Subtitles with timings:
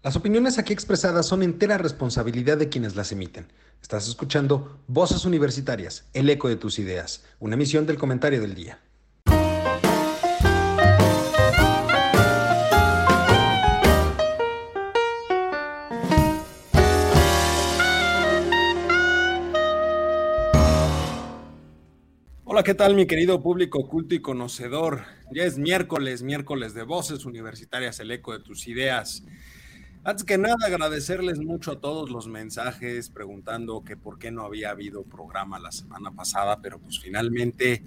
[0.00, 3.48] Las opiniones aquí expresadas son entera responsabilidad de quienes las emiten.
[3.82, 8.78] Estás escuchando Voces Universitarias, el eco de tus ideas, una emisión del comentario del día.
[22.44, 25.02] Hola, ¿qué tal mi querido público culto y conocedor?
[25.32, 29.24] Ya es miércoles, miércoles de Voces Universitarias, el eco de tus ideas.
[30.08, 34.70] Antes que nada, agradecerles mucho a todos los mensajes preguntando que por qué no había
[34.70, 37.84] habido programa la semana pasada, pero pues finalmente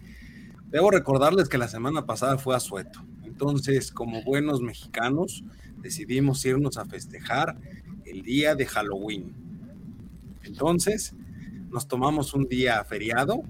[0.68, 3.04] debo recordarles que la semana pasada fue a Sueto.
[3.24, 5.44] Entonces, como buenos mexicanos,
[5.78, 7.58] decidimos irnos a festejar
[8.06, 9.34] el día de Halloween.
[10.44, 11.16] Entonces,
[11.72, 13.42] nos tomamos un día feriado,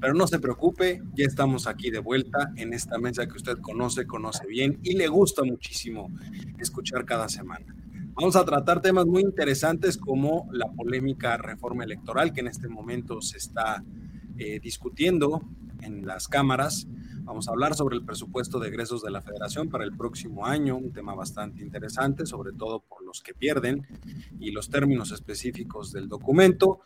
[0.00, 4.06] pero no se preocupe, ya estamos aquí de vuelta en esta mesa que usted conoce,
[4.06, 6.08] conoce bien y le gusta muchísimo
[6.56, 7.79] escuchar cada semana.
[8.20, 13.22] Vamos a tratar temas muy interesantes como la polémica reforma electoral que en este momento
[13.22, 13.82] se está
[14.36, 15.40] eh, discutiendo
[15.80, 16.86] en las cámaras.
[17.22, 20.76] Vamos a hablar sobre el presupuesto de egresos de la federación para el próximo año,
[20.76, 23.86] un tema bastante interesante, sobre todo por los que pierden
[24.38, 26.80] y los términos específicos del documento.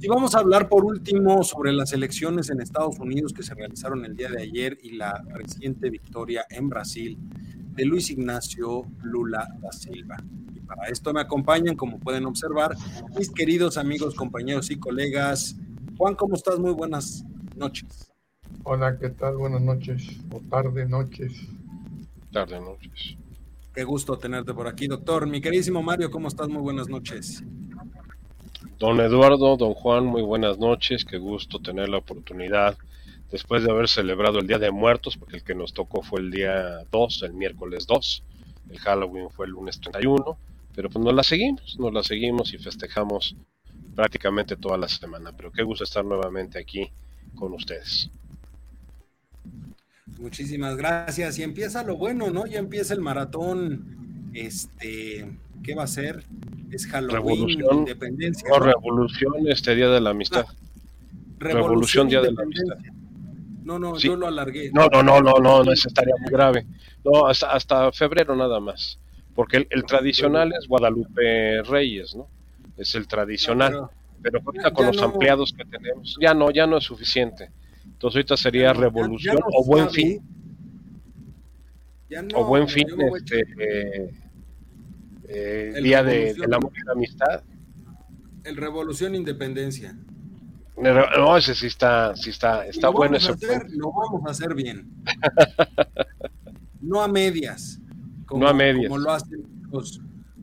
[0.00, 4.06] Y vamos a hablar por último sobre las elecciones en Estados Unidos que se realizaron
[4.06, 7.18] el día de ayer y la reciente victoria en Brasil
[7.72, 10.16] de Luis Ignacio Lula da Silva.
[10.66, 12.76] Para esto me acompañan, como pueden observar,
[13.16, 15.56] mis queridos amigos, compañeros y colegas.
[15.98, 16.58] Juan, ¿cómo estás?
[16.58, 17.24] Muy buenas
[17.56, 18.12] noches.
[18.62, 19.36] Hola, ¿qué tal?
[19.36, 21.32] Buenas noches, o tarde, noches.
[22.32, 23.16] Tarde, noches.
[23.74, 25.26] Qué gusto tenerte por aquí, doctor.
[25.26, 26.48] Mi queridísimo Mario, ¿cómo estás?
[26.48, 27.42] Muy buenas noches.
[28.78, 31.04] Don Eduardo, don Juan, muy buenas noches.
[31.04, 32.76] Qué gusto tener la oportunidad,
[33.30, 36.30] después de haber celebrado el Día de Muertos, porque el que nos tocó fue el
[36.30, 38.22] día 2, el miércoles 2.
[38.70, 40.38] El Halloween fue el lunes 31
[40.74, 43.36] pero pues nos la seguimos, nos la seguimos y festejamos
[43.94, 45.32] prácticamente toda la semana.
[45.36, 46.90] Pero qué gusto estar nuevamente aquí
[47.34, 48.10] con ustedes.
[50.18, 51.38] Muchísimas gracias.
[51.38, 52.46] Y empieza lo bueno, ¿no?
[52.46, 54.30] Ya empieza el maratón.
[54.32, 55.28] Este,
[55.62, 56.24] ¿qué va a ser?
[56.70, 58.48] Es Halloween, revolución, Independencia.
[58.48, 60.46] No, revolución este Día de la Amistad.
[60.48, 60.54] Ah,
[61.40, 62.78] revolución, Día de la Amistad.
[63.62, 64.70] No, no, yo lo alargué.
[64.72, 66.66] No, no, no, no, no, no, eso estaría muy grave.
[67.04, 68.98] No, hasta, hasta febrero nada más
[69.34, 72.28] porque el, tradicional es Guadalupe Reyes, ¿no?
[72.76, 73.88] Es el tradicional,
[74.22, 77.50] pero ahorita con los ampliados que tenemos, ya no, ya no es suficiente.
[77.84, 80.20] Entonces ahorita sería Revolución o Buen Fin.
[82.34, 84.10] o Buen Fin, este, eh,
[85.28, 87.42] eh, Día de, la y la Amistad.
[88.44, 89.96] El Revolución Independencia.
[90.76, 93.16] No, ese sí está, sí está, está bueno.
[93.16, 93.36] Ese
[93.70, 94.90] lo vamos a hacer bien.
[96.80, 97.80] no a medias
[98.30, 98.88] como, no a medias.
[98.88, 99.42] Como lo, hacen,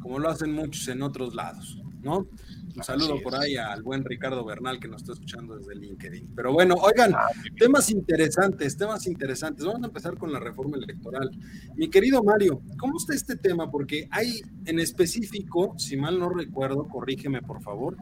[0.01, 2.27] como lo hacen muchos en otros lados, ¿no?
[2.75, 6.35] Un saludo por ahí al buen Ricardo Bernal que nos está escuchando desde LinkedIn.
[6.35, 7.27] Pero bueno, oigan, ah,
[7.57, 9.65] temas interesantes, temas interesantes.
[9.65, 11.31] Vamos a empezar con la reforma electoral.
[11.75, 13.71] Mi querido Mario, ¿cómo está este tema?
[13.71, 17.97] Porque hay en específico, si mal no recuerdo, corrígeme por favor,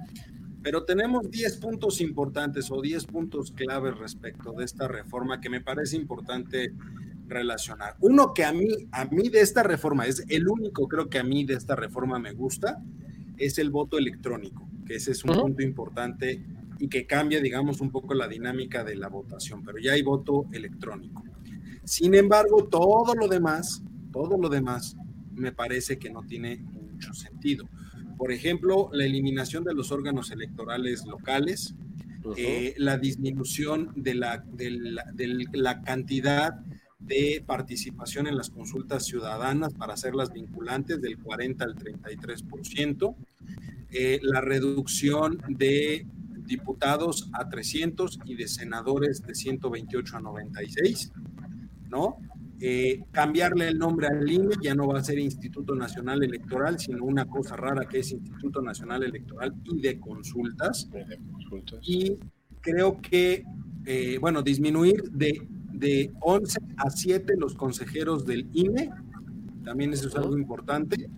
[0.66, 5.62] pero tenemos 10 puntos importantes o 10 puntos claves respecto de esta reforma que me
[5.62, 6.74] parece importante
[7.28, 7.96] relacionar.
[8.00, 11.24] Uno que a mí, a mí de esta reforma, es el único creo que a
[11.24, 12.84] mí de esta reforma me gusta,
[13.38, 16.44] es el voto electrónico, que ese es un punto importante
[16.80, 20.48] y que cambia, digamos, un poco la dinámica de la votación, pero ya hay voto
[20.52, 21.24] electrónico.
[21.84, 24.98] Sin embargo, todo lo demás, todo lo demás,
[25.32, 27.70] me parece que no tiene mucho sentido.
[28.18, 31.76] Por ejemplo, la eliminación de los órganos electorales locales,
[32.38, 36.56] eh, la disminución de la, de la cantidad
[37.00, 43.16] de participación en las consultas ciudadanas para hacerlas vinculantes del 40 al 33%,
[43.92, 46.08] eh, la reducción de
[46.46, 51.12] diputados a 300 y de senadores de 128 a 96,
[51.90, 52.18] ¿no?
[52.60, 57.04] Eh, cambiarle el nombre al INE, ya no va a ser Instituto Nacional Electoral, sino
[57.04, 60.90] una cosa rara que es Instituto Nacional Electoral y de consultas.
[61.82, 62.18] Y
[62.62, 63.44] creo que,
[63.86, 65.48] eh, bueno, disminuir de
[65.80, 68.90] de 11 a 7 los consejeros del INE,
[69.64, 71.10] también eso es algo importante.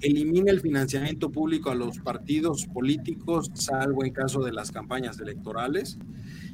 [0.00, 5.98] Elimina el financiamiento público a los partidos políticos, salvo en caso de las campañas electorales.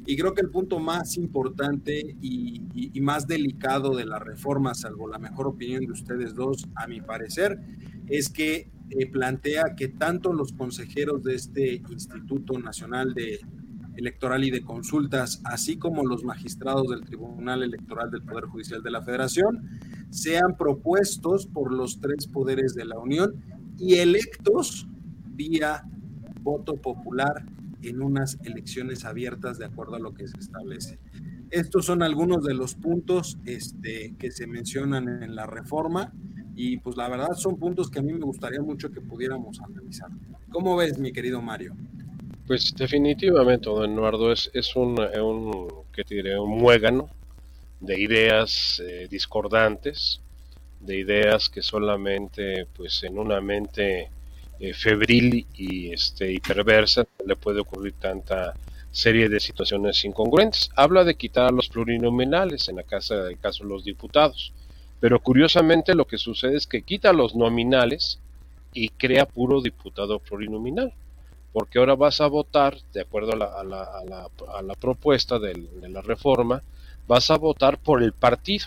[0.09, 5.19] Y creo que el punto más importante y, más delicado de la reforma, salvo la
[5.19, 7.61] mejor opinión de ustedes dos, a mi parecer,
[8.07, 13.39] es que eh, plantea que tanto los consejeros de este Instituto Nacional de,
[13.99, 18.91] Electoral y de Consultas, así como los magistrados del Tribunal Electoral del Poder Judicial de
[18.91, 19.69] la Federación,
[20.09, 23.35] sean propuestos por los tres poderes de la Unión
[23.77, 24.89] y electos
[25.35, 25.83] vía
[26.41, 27.45] voto popular
[27.83, 30.99] en unas elecciones abiertas de acuerdo a lo que se establece.
[31.51, 36.13] Estos son algunos de los puntos este, que se mencionan en la reforma
[36.55, 40.11] y pues la verdad son puntos que a mí me gustaría mucho que pudiéramos analizar.
[40.51, 41.75] ¿Cómo ves, mi querido Mario?
[42.47, 46.39] Pues definitivamente, don Eduardo, es, es un, un, ¿qué te diré?
[46.39, 47.09] un muégano
[47.81, 50.21] de ideas eh, discordantes,
[50.81, 54.11] de ideas que solamente pues en una mente
[54.61, 58.55] eh, febril y, este, y perversa le puede ocurrir tanta
[58.91, 60.71] serie de situaciones incongruentes.
[60.75, 64.53] Habla de quitar los plurinominales en la casa del caso de los diputados,
[65.01, 68.19] pero curiosamente lo que sucede es que quita los nominales
[68.73, 70.93] y crea puro diputado plurinominal,
[71.53, 74.75] porque ahora vas a votar, de acuerdo a la, a la, a la, a la
[74.75, 75.55] propuesta de
[75.89, 76.63] la reforma,
[77.07, 78.67] vas a votar por el partido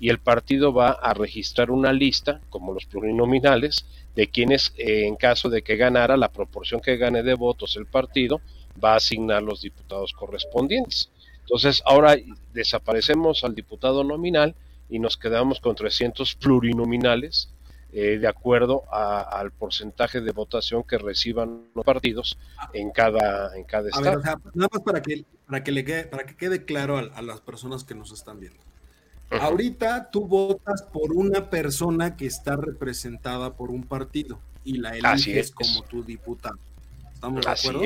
[0.00, 3.84] y el partido va a registrar una lista, como los plurinominales,
[4.16, 7.84] de quienes, eh, en caso de que ganara la proporción que gane de votos el
[7.84, 8.40] partido,
[8.82, 11.10] va a asignar los diputados correspondientes.
[11.40, 12.16] Entonces, ahora
[12.54, 14.54] desaparecemos al diputado nominal
[14.88, 17.50] y nos quedamos con 300 plurinominales,
[17.92, 22.38] eh, de acuerdo al porcentaje de votación que reciban los partidos
[22.72, 24.22] en cada, en cada estado.
[24.22, 27.42] nada más para que, para que, le quede, para que quede claro a, a las
[27.42, 28.69] personas que nos están viendo.
[29.30, 35.52] Ahorita tú votas por una persona que está representada por un partido y la eliges
[35.52, 36.58] como tu diputado.
[37.14, 37.82] ¿Estamos de acuerdo?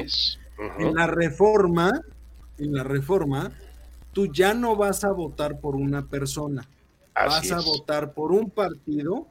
[0.78, 1.90] En la reforma,
[2.58, 3.52] en la reforma,
[4.12, 6.66] tú ya no vas a votar por una persona,
[7.14, 9.26] vas a votar por un partido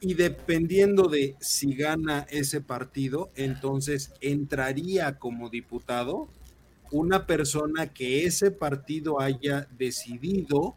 [0.00, 6.28] y dependiendo de si gana ese partido, entonces entraría como diputado
[6.90, 10.74] una persona que ese partido haya decidido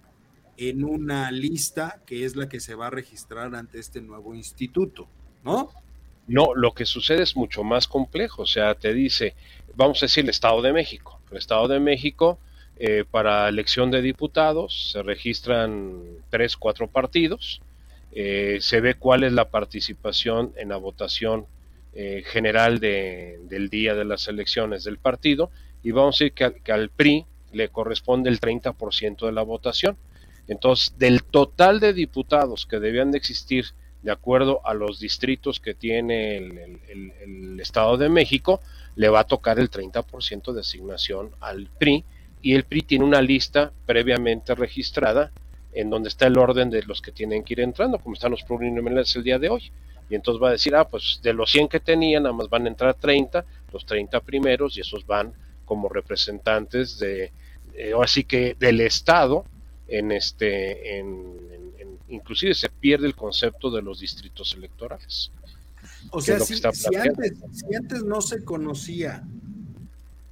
[0.57, 5.07] en una lista que es la que se va a registrar ante este nuevo instituto,
[5.43, 5.69] ¿no?
[6.27, 9.35] No, lo que sucede es mucho más complejo, o sea, te dice,
[9.75, 11.19] vamos a decir el Estado de México.
[11.31, 12.39] El Estado de México,
[12.77, 17.61] eh, para elección de diputados, se registran tres, cuatro partidos,
[18.11, 21.45] eh, se ve cuál es la participación en la votación
[21.93, 25.49] eh, general del día de las elecciones del partido,
[25.83, 29.97] y vamos a decir que, que al PRI le corresponde el 30% de la votación.
[30.51, 33.67] Entonces, del total de diputados que debían de existir
[34.03, 38.59] de acuerdo a los distritos que tiene el, Estado de México,
[38.95, 42.03] le va a tocar el 30% de asignación al PRI
[42.41, 45.31] y el PRI tiene una lista previamente registrada
[45.71, 48.43] en donde está el orden de los que tienen que ir entrando, como están los
[48.43, 49.71] plurinominales el día de hoy.
[50.09, 52.65] Y entonces va a decir, ah, pues de los 100 que tenían, nada más van
[52.65, 55.31] a entrar 30, los 30 primeros, y esos van
[55.63, 57.31] como representantes de,
[57.73, 59.45] eh, así que del Estado,
[59.91, 61.37] en este, en,
[62.07, 65.31] inclusive se pierde el concepto de los distritos electorales.
[66.11, 66.61] O sea, si,
[66.95, 69.23] antes, no se conocía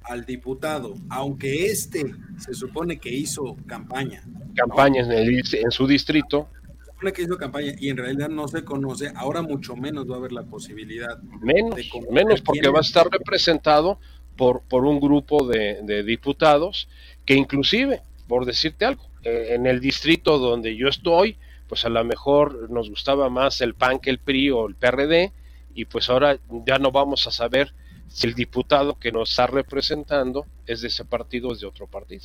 [0.02, 4.24] al diputado, aunque este se supone que hizo campaña.
[4.54, 6.48] Campaña en, en su distrito.
[6.78, 10.14] Se supone que hizo campaña y en realidad no se conoce, ahora mucho menos va
[10.14, 11.18] a haber la posibilidad.
[11.40, 11.78] Menos,
[12.10, 13.98] menos porque va a estar representado
[14.36, 16.88] por, por un grupo de, de diputados
[17.26, 21.36] que inclusive, por decirte algo, en el distrito donde yo estoy,
[21.68, 25.32] pues a lo mejor nos gustaba más el PAN que el PRI o el PRD,
[25.74, 27.72] y pues ahora ya no vamos a saber
[28.08, 31.86] si el diputado que nos está representando es de ese partido o es de otro
[31.86, 32.24] partido.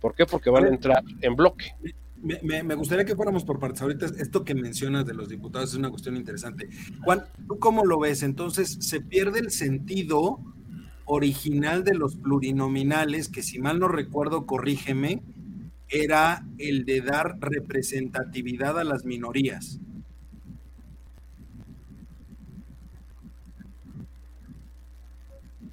[0.00, 0.26] ¿Por qué?
[0.26, 1.74] Porque van a entrar en bloque.
[2.22, 3.82] Me, me, gustaría que fuéramos por partes.
[3.82, 6.68] Ahorita esto que mencionas de los diputados es una cuestión interesante.
[7.04, 8.22] Juan, ¿tú cómo lo ves?
[8.22, 10.40] Entonces, se pierde el sentido
[11.04, 15.20] original de los plurinominales, que si mal no recuerdo, corrígeme,
[15.92, 19.78] era el de dar representatividad a las minorías.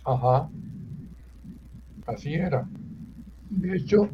[0.03, 0.49] Ajá,
[2.05, 2.67] así era.
[3.49, 4.09] De hecho,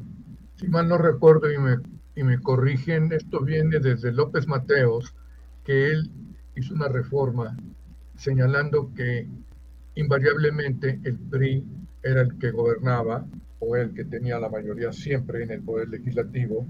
[0.58, 1.78] si mal no recuerdo y me,
[2.16, 5.16] y me corrigen, esto viene desde López Mateos,
[5.64, 6.12] que él
[6.56, 7.58] hizo una reforma
[8.16, 9.28] señalando que
[9.96, 11.64] invariablemente el PRI
[12.04, 13.26] era el que gobernaba
[13.76, 16.66] el que tenía la mayoría siempre en el poder legislativo,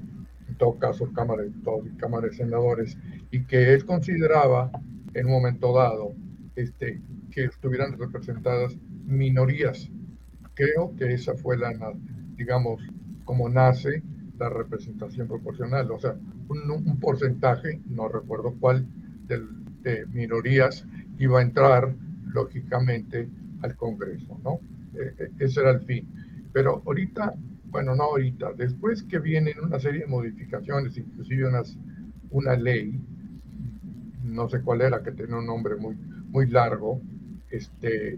[0.47, 2.97] en todo caso Cámara de Diputados y Cámara de Senadores,
[3.31, 4.71] y que él consideraba
[5.13, 6.13] en un momento dado
[6.55, 9.89] este, que estuvieran representadas minorías.
[10.53, 11.73] Creo que esa fue la,
[12.37, 12.81] digamos,
[13.25, 14.03] como nace
[14.37, 16.15] la representación proporcional, o sea,
[16.47, 18.85] un, porcentaje, no recuerdo cuál,
[19.27, 19.41] de,
[19.81, 20.85] de, minorías
[21.17, 21.93] iba a entrar,
[22.27, 23.27] lógicamente,
[23.61, 24.59] al Congreso, ¿no?
[24.93, 26.07] E, e, ese era el fin.
[26.55, 27.33] Pero ahorita,
[27.65, 31.77] bueno, no ahorita, después que vienen una serie de modificaciones, inclusive unas
[32.29, 32.97] una ley,
[34.23, 35.97] no sé cuál era, que tenía un nombre muy,
[36.29, 37.01] muy largo,
[37.51, 38.17] este,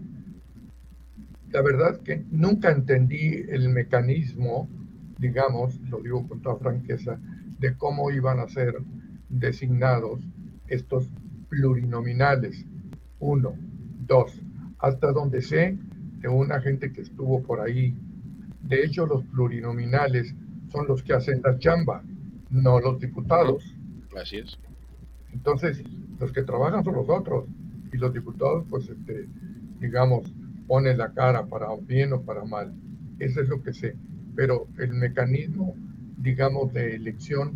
[1.50, 4.70] la verdad que nunca entendí el mecanismo,
[5.18, 7.20] digamos, lo digo con toda franqueza,
[7.58, 8.76] de cómo iban a ser
[9.30, 10.22] designados
[10.68, 11.10] estos
[11.50, 12.68] plurinominales.
[13.18, 13.56] Uno,
[14.06, 14.40] dos,
[14.78, 15.76] hasta donde sé
[16.20, 17.96] de una gente que estuvo por ahí.
[18.68, 20.36] De hecho, los plurinominales
[20.72, 22.04] son los que hacen la chamba,
[22.50, 23.64] no los diputados.
[24.20, 24.60] Así es.
[25.32, 25.82] Entonces,
[26.20, 27.46] los que trabajan son los otros
[27.94, 29.28] y los diputados, pues, este,
[29.80, 30.34] digamos,
[30.68, 32.74] ponen la cara para bien o para mal.
[33.20, 33.96] Eso es lo que sé.
[34.36, 35.74] Pero el mecanismo,
[36.18, 37.54] digamos, de elección,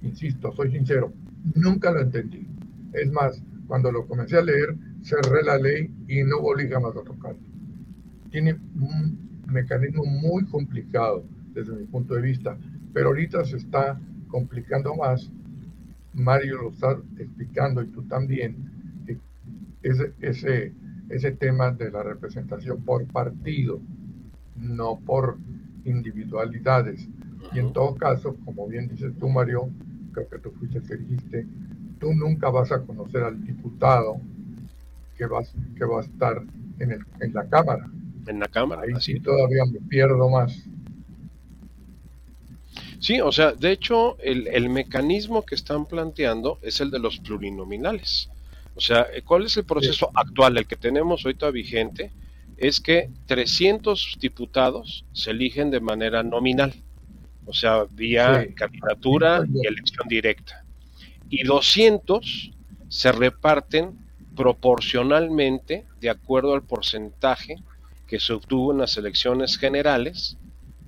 [0.00, 1.12] insisto, soy sincero,
[1.54, 2.46] nunca lo entendí.
[2.94, 7.02] Es más, cuando lo comencé a leer, cerré la ley y no volví jamás a
[7.02, 7.36] tocar.
[8.30, 8.56] Tiene
[9.46, 12.56] mecanismo muy complicado desde mi punto de vista,
[12.92, 13.98] pero ahorita se está
[14.28, 15.30] complicando más.
[16.12, 18.56] Mario lo está explicando y tú también,
[19.82, 20.72] ese, ese,
[21.08, 23.80] ese tema de la representación por partido,
[24.56, 25.36] no por
[25.84, 27.08] individualidades.
[27.52, 29.70] Y en todo caso, como bien dices tú, Mario,
[30.12, 31.46] creo que tú fuiste el que dijiste,
[31.98, 34.20] tú nunca vas a conocer al diputado
[35.16, 36.42] que, vas, que va a estar
[36.78, 37.88] en, el, en la Cámara.
[38.26, 38.82] En la Cámara.
[38.82, 40.62] Ahí sí todavía me pierdo más.
[43.00, 47.18] Sí, o sea, de hecho, el, el, mecanismo que están planteando es el de los
[47.18, 48.30] plurinominales.
[48.76, 50.56] O sea, ¿cuál es el proceso actual?
[50.56, 52.10] El que tenemos ahorita vigente
[52.56, 56.74] es que 300 diputados se eligen de manera nominal,
[57.46, 60.64] o sea, vía candidatura y elección directa.
[61.28, 62.52] Y 200
[62.88, 63.98] se reparten
[64.36, 67.58] proporcionalmente de acuerdo al porcentaje
[68.14, 70.36] que se obtuvo en las elecciones generales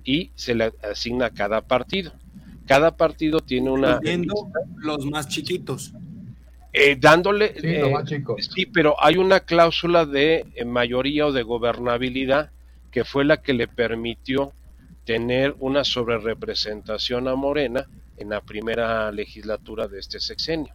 [0.04, 2.12] y se le asigna a cada partido.
[2.68, 3.98] Cada partido tiene una...
[4.76, 5.92] Los más chiquitos.
[6.72, 7.48] Eh, dándole...
[7.60, 12.52] Sí, eh, sí, pero hay una cláusula de eh, mayoría o de gobernabilidad
[12.92, 14.52] que fue la que le permitió
[15.04, 20.72] tener una sobrerepresentación a Morena en la primera legislatura de este sexenio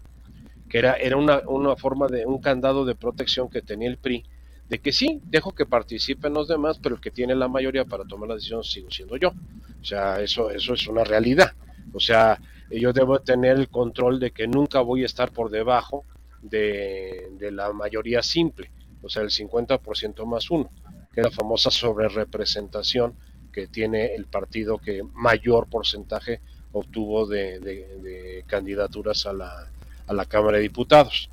[0.68, 4.26] que era, era una, una forma de un candado de protección que tenía el PRI,
[4.72, 8.06] de que sí, dejo que participen los demás, pero el que tiene la mayoría para
[8.06, 9.34] tomar la decisión sigo siendo yo.
[9.82, 11.52] O sea, eso, eso es una realidad.
[11.92, 16.06] O sea, yo debo tener el control de que nunca voy a estar por debajo
[16.42, 20.70] de, de la mayoría simple, o sea, el 50% más uno,
[21.14, 23.14] que es la famosa sobrerepresentación
[23.52, 26.40] que tiene el partido que mayor porcentaje
[26.72, 29.70] obtuvo de, de candidaturas a la,
[30.08, 31.30] a la Cámara de Diputados.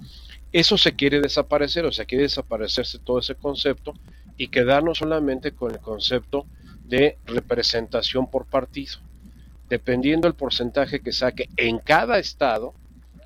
[0.53, 3.93] Eso se quiere desaparecer, o sea, quiere desaparecerse todo ese concepto
[4.37, 6.47] y quedarnos solamente con el concepto
[6.85, 8.99] de representación por partido.
[9.69, 12.73] Dependiendo del porcentaje que saque en cada estado,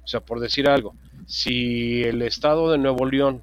[0.02, 3.42] o sea, por decir algo, si el estado de Nuevo León,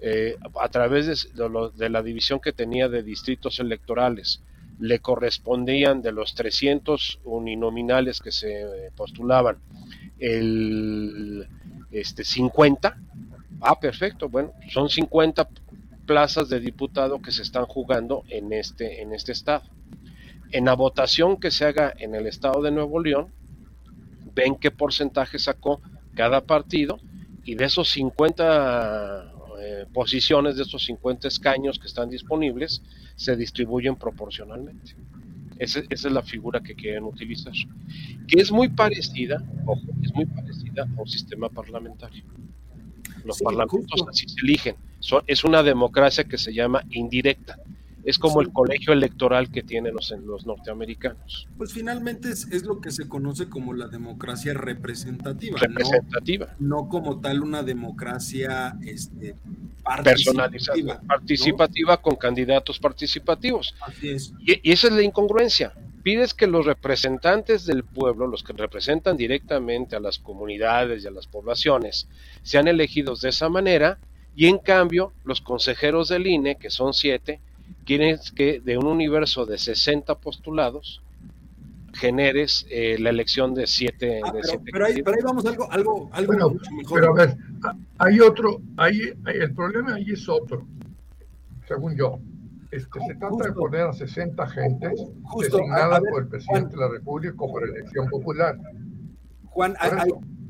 [0.00, 4.40] eh, a través de, de, la división que tenía de distritos electorales,
[4.78, 9.58] le correspondían de los 300 uninominales que se postulaban,
[10.18, 11.46] el
[11.90, 12.96] este 50.
[13.60, 14.28] Ah, perfecto.
[14.28, 15.48] Bueno, son 50
[16.06, 19.64] plazas de diputado que se están jugando en este en este estado.
[20.50, 23.32] En la votación que se haga en el estado de Nuevo León,
[24.34, 25.80] ven qué porcentaje sacó
[26.14, 26.98] cada partido
[27.44, 32.82] y de esos 50 eh, posiciones, de esos 50 escaños que están disponibles,
[33.16, 34.94] se distribuyen proporcionalmente.
[35.58, 37.52] Esa, es la figura que quieren utilizar.
[38.28, 42.24] Que es muy parecida, ojo, es muy parecida a un sistema parlamentario.
[43.28, 44.76] Los parlamentos así se eligen.
[45.26, 47.58] es una democracia que se llama indirecta.
[48.04, 51.46] Es como el colegio electoral que tienen los, los norteamericanos.
[51.58, 55.58] Pues finalmente es, es, lo que se conoce como la democracia representativa.
[55.58, 56.56] Representativa.
[56.58, 59.34] No, como tal una democracia este,
[60.02, 63.74] personalizada, participativa con candidatos participativos.
[63.82, 64.32] Así es.
[64.46, 65.74] Y, esa es la incongruencia.
[66.02, 71.10] Pides que los representantes del pueblo, los que representan directamente a las comunidades y a
[71.10, 72.08] las poblaciones,
[72.42, 73.98] sean elegidos de esa manera,
[74.34, 77.40] y en cambio los consejeros del INE, que son siete,
[77.84, 81.02] quieren que de un universo de 60 postulados,
[81.94, 84.20] generes eh, la elección de siete.
[84.24, 84.32] Ah,
[84.64, 87.00] pero, ahí, vamos algo, algo, algo mucho mejor.
[87.00, 87.36] Pero a ver,
[87.98, 90.66] hay otro, hay, el problema ahí es otro,
[91.66, 92.20] según yo.
[92.70, 95.00] Este, se trata de poner a 60 gentes
[95.40, 98.58] designadas por el presidente de la República por elección popular.
[99.46, 99.74] Juan,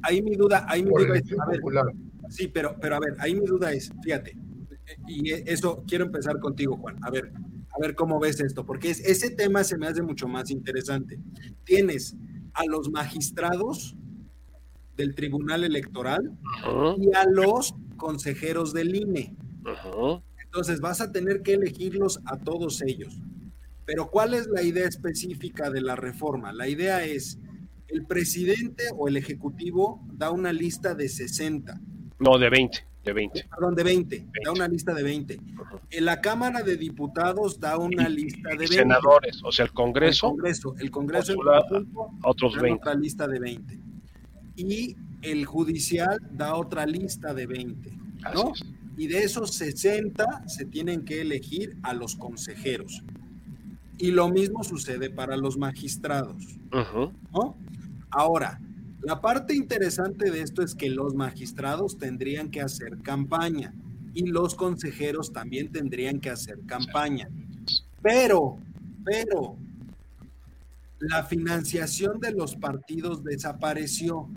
[0.02, 1.22] ahí, mi duda, ahí mi duda es,
[1.56, 1.86] popular.
[2.28, 4.36] Sí, pero, pero a ver, ahí mi duda es, fíjate,
[5.06, 6.98] y eso quiero empezar contigo, Juan.
[7.02, 7.32] A ver,
[7.78, 11.18] a ver cómo ves esto, porque ese tema se me hace mucho más interesante.
[11.64, 12.16] Tienes
[12.54, 13.96] a los magistrados
[14.96, 16.36] del Tribunal Electoral
[16.98, 19.36] y a los consejeros del INE.
[20.58, 23.16] Entonces vas a tener que elegirlos a todos ellos.
[23.84, 26.52] Pero ¿cuál es la idea específica de la reforma?
[26.52, 27.38] La idea es,
[27.86, 31.80] el presidente o el ejecutivo da una lista de 60.
[32.18, 32.84] No, de 20.
[33.04, 33.48] De 20.
[33.48, 35.40] Perdón, de 20, Da una lista de 20.
[35.90, 38.78] En la Cámara de Diputados da una lista de 20.
[38.78, 40.26] Senadores, o sea, el Congreso.
[40.26, 41.34] El Congreso, el Congreso
[42.24, 43.78] otros da otra lista de 20.
[44.56, 47.90] Y el Judicial da otra lista de 20.
[48.34, 48.52] ¿no?
[48.98, 53.02] Y de esos 60 se tienen que elegir a los consejeros.
[53.96, 56.58] Y lo mismo sucede para los magistrados.
[57.32, 57.56] ¿no?
[58.10, 58.60] Ahora,
[59.02, 63.72] la parte interesante de esto es que los magistrados tendrían que hacer campaña
[64.14, 67.28] y los consejeros también tendrían que hacer campaña.
[68.02, 68.58] Pero,
[69.04, 69.56] pero,
[70.98, 74.28] la financiación de los partidos desapareció,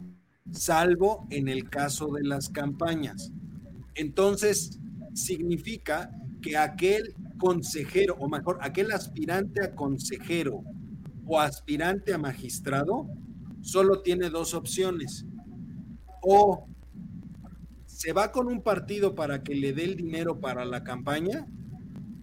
[0.51, 3.31] salvo en el caso de las campañas.
[3.95, 4.79] Entonces,
[5.13, 10.63] significa que aquel consejero, o mejor, aquel aspirante a consejero
[11.25, 13.07] o aspirante a magistrado,
[13.61, 15.25] solo tiene dos opciones.
[16.21, 16.67] O
[17.85, 21.47] se va con un partido para que le dé el dinero para la campaña,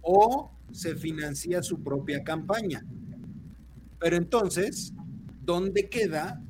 [0.01, 2.85] o se financia su propia campaña.
[3.99, 4.93] Pero entonces,
[5.41, 6.41] ¿dónde queda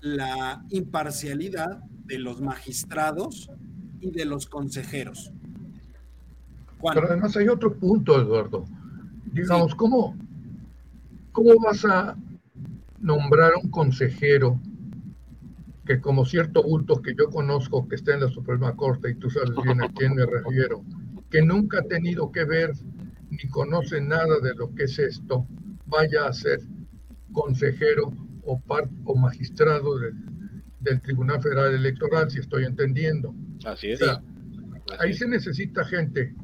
[0.00, 3.50] la imparcialidad de los magistrados
[4.00, 5.32] y de los consejeros?
[6.94, 8.64] Pero además hay otro punto, Eduardo.
[9.32, 10.16] Digamos, ¿cómo,
[11.32, 12.16] ¿cómo vas a
[13.00, 14.58] nombrar un consejero
[15.84, 19.28] que como cierto bulto que yo conozco que está en la Suprema Corte y tú
[19.30, 20.82] sabes bien a quién me refiero,
[21.30, 22.72] que nunca ha tenido que ver
[23.30, 25.46] ni conoce nada de lo que es esto,
[25.86, 26.60] vaya a ser
[27.32, 28.12] consejero
[28.44, 28.60] o,
[29.04, 30.14] o magistrado del
[31.02, 33.34] Tribunal Federal Electoral, si estoy entendiendo.
[33.64, 34.00] Así es.
[34.98, 36.34] ahí se necesita gente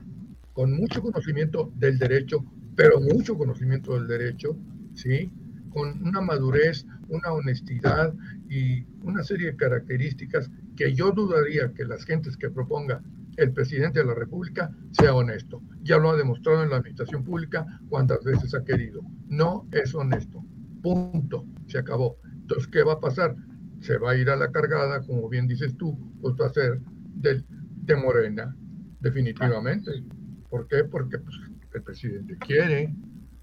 [0.52, 2.44] con mucho conocimiento del derecho,
[2.74, 4.56] pero mucho conocimiento del derecho,
[4.94, 5.30] ¿sí?
[5.76, 8.14] con una madurez, una honestidad
[8.48, 13.02] y una serie de características que yo dudaría que las gentes que proponga
[13.36, 15.60] el presidente de la República sea honesto.
[15.82, 19.02] Ya lo ha demostrado en la administración pública cuantas veces ha querido.
[19.28, 20.42] No es honesto.
[20.82, 21.44] Punto.
[21.66, 22.16] Se acabó.
[22.24, 23.36] Entonces, ¿qué va a pasar?
[23.80, 26.80] Se va a ir a la cargada, como bien dices tú, pues va a ser
[27.14, 27.42] de,
[27.82, 28.54] de Morena,
[29.00, 30.02] definitivamente.
[30.50, 30.84] ¿Por qué?
[30.84, 31.36] Porque pues,
[31.74, 32.94] el presidente quiere,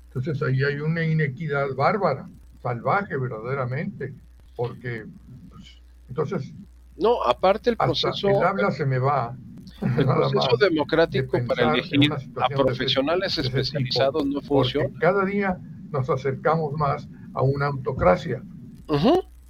[0.08, 2.30] entonces ahí hay una inequidad bárbara,
[2.62, 4.14] salvaje verdaderamente,
[4.56, 5.06] porque
[5.50, 6.54] pues, entonces...
[6.98, 8.30] No, aparte el proceso...
[8.30, 9.36] El habla se me va.
[9.82, 14.90] El proceso democrático para elegir a profesionales especializados no funciona.
[15.00, 15.58] Cada día
[15.92, 18.44] nos acercamos más a una autocracia.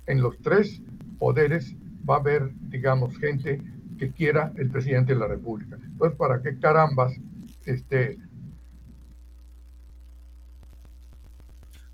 [0.06, 0.82] En los tres
[1.18, 1.76] poderes
[2.10, 3.62] va a haber, digamos, gente
[3.98, 5.78] que quiera el presidente de la República.
[5.84, 7.14] Entonces, ¿para qué carambas
[7.66, 8.18] este,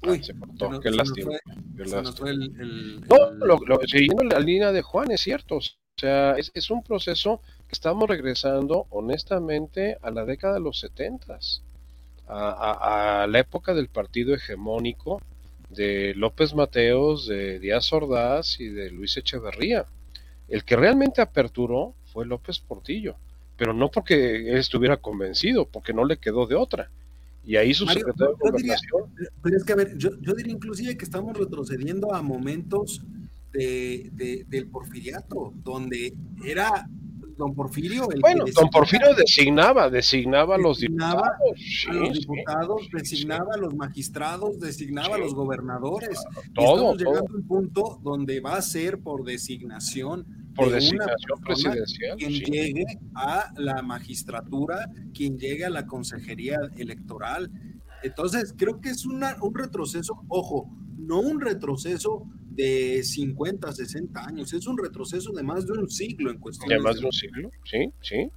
[0.02, 1.32] Uy, se cortó, qué lástima.
[1.76, 5.58] no, lo, siguiendo la línea de Juan, es cierto.
[5.58, 5.62] O
[5.98, 11.64] sea, es, es, un proceso que estamos regresando, honestamente, a la década de los setentas,
[12.28, 15.22] a, a, la época del partido hegemónico
[15.70, 19.86] de López Mateos, de Díaz Ordaz y de Luis Echeverría.
[20.48, 23.16] El que realmente aperturó fue López Portillo,
[23.58, 26.90] pero no porque él estuviera convencido, porque no le quedó de otra
[27.50, 29.04] y ahí su secretario de Gobernación.
[29.42, 33.02] pero es que, a ver, yo, yo, diría inclusive que estamos retrocediendo a momentos
[33.52, 36.14] de, de, del porfiriato, donde
[36.46, 36.88] era
[37.40, 38.12] don Porfirio.
[38.12, 41.24] El bueno, don Porfirio designaba, designaba, a los diputados.
[41.88, 46.20] a los diputados, designaba a los magistrados, designaba a los gobernadores.
[46.54, 52.18] Todo, estamos llegando a un punto donde va a ser por designación por designación presidencial.
[52.18, 57.50] Quien llegue a la magistratura, quien llegue a la consejería electoral.
[58.04, 62.28] Entonces, creo que es una, un retroceso, ojo, no un retroceso
[62.60, 66.68] de 50, 60 años, es un retroceso de más de un siglo en cuestión.
[66.68, 68.30] De más de un siglo, sí, sí.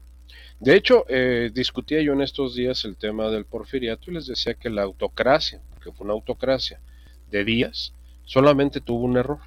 [0.61, 4.55] De hecho, eh, discutía yo en estos días el tema del porfiriato y les decía
[4.55, 6.81] que la autocracia, que fue una autocracia
[7.33, 9.41] de días, solamente tuvo un error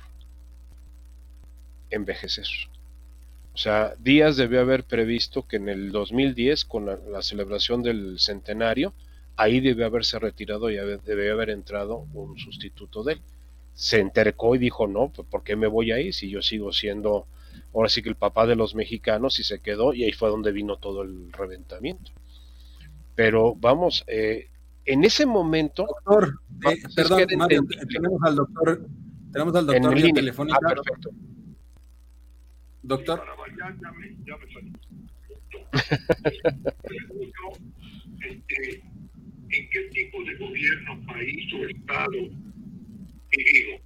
[1.89, 2.47] envejecer.
[3.53, 8.93] O sea, Díaz debió haber previsto que en el 2010, con la, celebración del centenario,
[9.37, 13.21] ahí debió haberse retirado y debió haber entrado un sustituto de él.
[13.75, 17.27] Se entercó y dijo, no, pues ¿por qué me voy ahí si yo sigo siendo,
[17.73, 20.51] ahora sí que el papá de los mexicanos y se quedó y ahí fue donde
[20.51, 22.11] vino todo el reventamiento.
[23.15, 24.49] Pero vamos, eh,
[24.85, 25.85] en ese momento...
[26.05, 26.39] Doctor,
[26.71, 28.87] eh, perdón, tenemos al doctor,
[29.31, 30.59] tenemos al doctor en, telefónica.
[30.63, 31.09] Ah, perfecto.
[32.81, 33.23] Doctor.
[38.21, 38.83] este,
[39.49, 42.11] ¿En qué tipo de gobierno, país o estado
[43.37, 43.81] vivimos?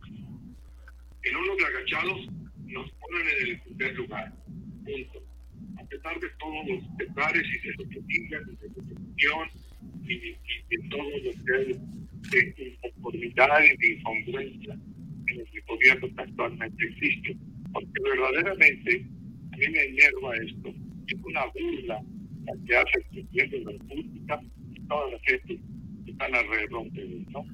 [1.23, 2.27] En unos agachados
[2.65, 4.33] nos ponen en el primer lugar.
[4.85, 5.23] Punto.
[5.77, 9.49] A pesar de todos los pesares y de que digan, de corrupción
[10.03, 10.33] y, y,
[10.69, 11.31] de todo lo
[12.31, 14.73] que de inconformidad y de incongruencia
[15.27, 17.37] en el gobierno que actualmente existe.
[17.73, 19.05] Porque verdaderamente
[19.51, 20.73] a mí me enerva esto.
[21.07, 22.01] Es una burla
[22.45, 24.41] la que hace el presidente de la República
[24.73, 25.59] y toda la gente
[26.05, 27.25] que están alrededor de él.
[27.29, 27.45] ¿no?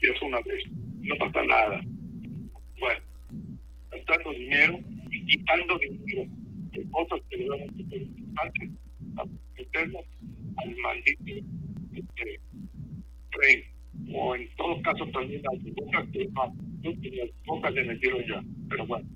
[0.00, 0.62] Es una vez,
[1.00, 1.80] no pasa nada.
[2.78, 3.00] Bueno,
[3.90, 4.78] gastando dinero
[5.10, 6.30] y quitando dinero
[6.72, 8.70] de cosas que le damos súper importantes
[10.56, 11.46] al maldito
[11.94, 12.40] este,
[13.30, 13.62] tren
[14.14, 19.08] o en todo caso también las bocas que las bocas le metieron ya, pero bueno.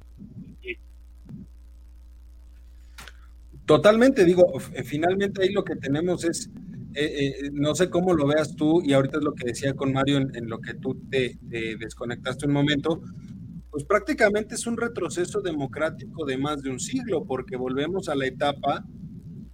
[3.66, 6.50] Totalmente, digo, finalmente ahí lo que tenemos es,
[6.94, 9.92] eh, eh, no sé cómo lo veas tú, y ahorita es lo que decía con
[9.92, 13.02] Mario en, lo que tú te, te, desconectaste un momento,
[13.70, 18.26] pues prácticamente es un retroceso democrático de más de un siglo, porque volvemos a la
[18.26, 18.84] etapa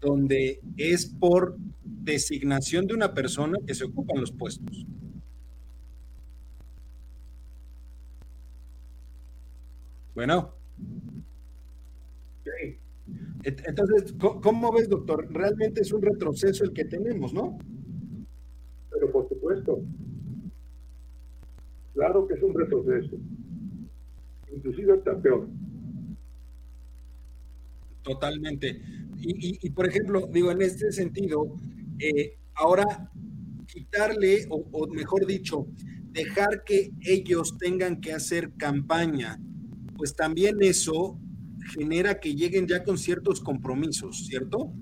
[0.00, 4.86] donde es por designación de una persona que se ocupan los puestos.
[10.14, 10.54] Bueno.
[13.46, 15.28] Entonces, ¿cómo ves, doctor?
[15.30, 17.58] Realmente es un retroceso el que tenemos, ¿no?
[18.90, 19.80] Pero por supuesto.
[21.94, 23.16] Claro que es un retroceso.
[24.52, 25.48] Inclusive está peor.
[28.02, 28.82] Totalmente.
[29.18, 31.56] Y, por ejemplo, digo, en este sentido,
[31.98, 33.10] eh, ahora
[33.66, 35.66] quitarle, o, o mejor dicho,
[36.10, 39.38] dejar que ellos tengan que hacer campaña
[39.96, 41.18] pues también eso
[41.74, 44.72] genera que lleguen ya con ciertos compromisos, ¿cierto?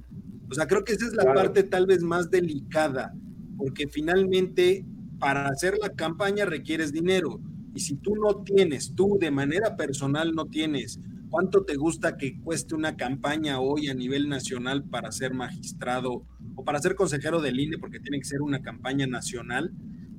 [0.51, 3.15] O sea, creo que esa es la parte tal vez más delicada,
[3.57, 4.85] porque finalmente
[5.19, 7.41] para hacer la campaña requieres dinero.
[7.75, 12.41] Y si tú no tienes, tú de manera personal no tienes, ¿cuánto te gusta que
[12.41, 17.59] cueste una campaña hoy a nivel nacional para ser magistrado o para ser consejero del
[17.59, 19.73] INE, porque tiene que ser una campaña nacional?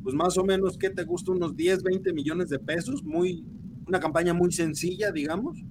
[0.03, 1.31] Pues más o menos, ¿qué te gusta?
[1.31, 3.45] Unos 10, 20 millones de pesos, muy,
[3.87, 5.63] una campaña muy sencilla, digamos.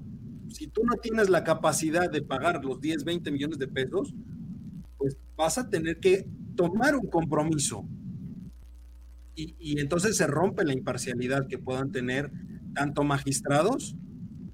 [0.55, 4.15] Si tú no tienes la capacidad de pagar los 10, 20 millones de pesos,
[4.97, 7.85] pues vas a tener que tomar un compromiso.
[9.35, 12.31] Y, entonces se rompe la imparcialidad que puedan tener
[12.73, 13.97] tanto magistrados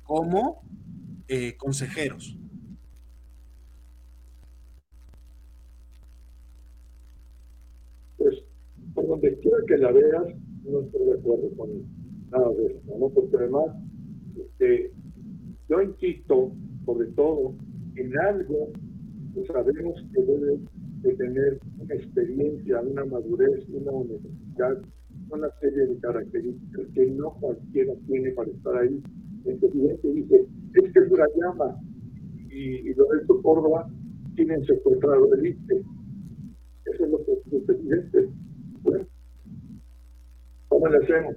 [0.02, 0.62] como
[1.28, 2.34] eh, consejeros.
[8.16, 8.42] Pues
[8.94, 10.34] por donde quiera que la veas,
[10.64, 11.68] no estoy de acuerdo con
[12.30, 13.10] nada de eso, ¿no?
[13.10, 13.66] Porque además,
[14.34, 14.94] este,
[15.70, 16.50] yo insisto,
[16.84, 17.54] sobre todo,
[17.94, 18.72] en algo
[19.34, 20.58] que sabemos que debe
[21.02, 24.82] de tener una experiencia, una madurez, una universidad,
[25.30, 29.00] una serie de características que no cualquiera tiene para estar ahí.
[29.44, 31.00] El presidente dice, es que
[31.40, 31.80] llama
[32.50, 33.88] y, y Lorenzo Córdoba
[34.34, 35.84] tienen secuestrado el ISPE.
[36.86, 38.28] Eso es lo que el presidente.
[38.82, 39.06] Bueno,
[40.68, 41.36] ¿cómo le hacemos?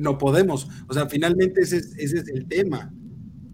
[0.00, 0.66] No podemos.
[0.88, 2.92] O sea, finalmente ese es, ese es el tema.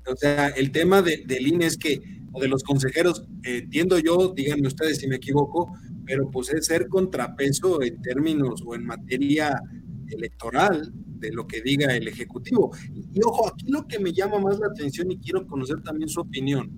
[0.06, 2.00] O sea, el tema de, del INE es que,
[2.32, 5.72] o de los consejeros, entiendo yo, díganme ustedes si me equivoco,
[6.04, 9.60] pero pues es ser contrapeso en términos o en materia
[10.08, 12.70] electoral de lo que diga el Ejecutivo.
[12.94, 16.08] Y, y ojo, aquí lo que me llama más la atención y quiero conocer también
[16.08, 16.70] su opinión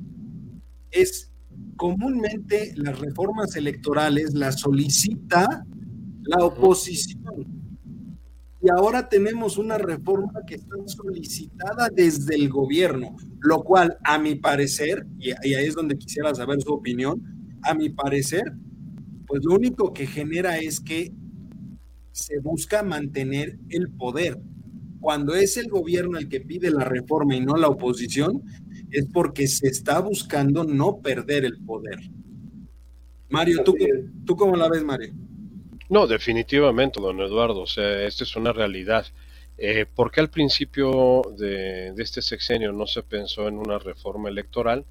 [0.90, 1.30] es
[1.76, 5.66] comúnmente las reformas electorales las solicita
[6.22, 7.57] la oposición.
[8.68, 14.34] Y ahora tenemos una reforma que está solicitada desde el gobierno, lo cual a mi
[14.34, 17.22] parecer, y ahí es donde quisiera saber su opinión,
[17.62, 18.52] a mi parecer,
[19.26, 21.14] pues lo único que genera es que
[22.12, 24.38] se busca mantener el poder.
[25.00, 28.42] Cuando es el gobierno el que pide la reforma y no la oposición,
[28.90, 32.00] es porque se está buscando no perder el poder.
[33.30, 33.74] Mario, ¿tú,
[34.26, 35.14] ¿tú cómo la ves, Mario?
[35.88, 39.06] No, definitivamente, don Eduardo, o sea, esta es una realidad.
[39.56, 44.84] Eh, ¿Por qué al principio de, este sexenio no se pensó en una reforma electoral?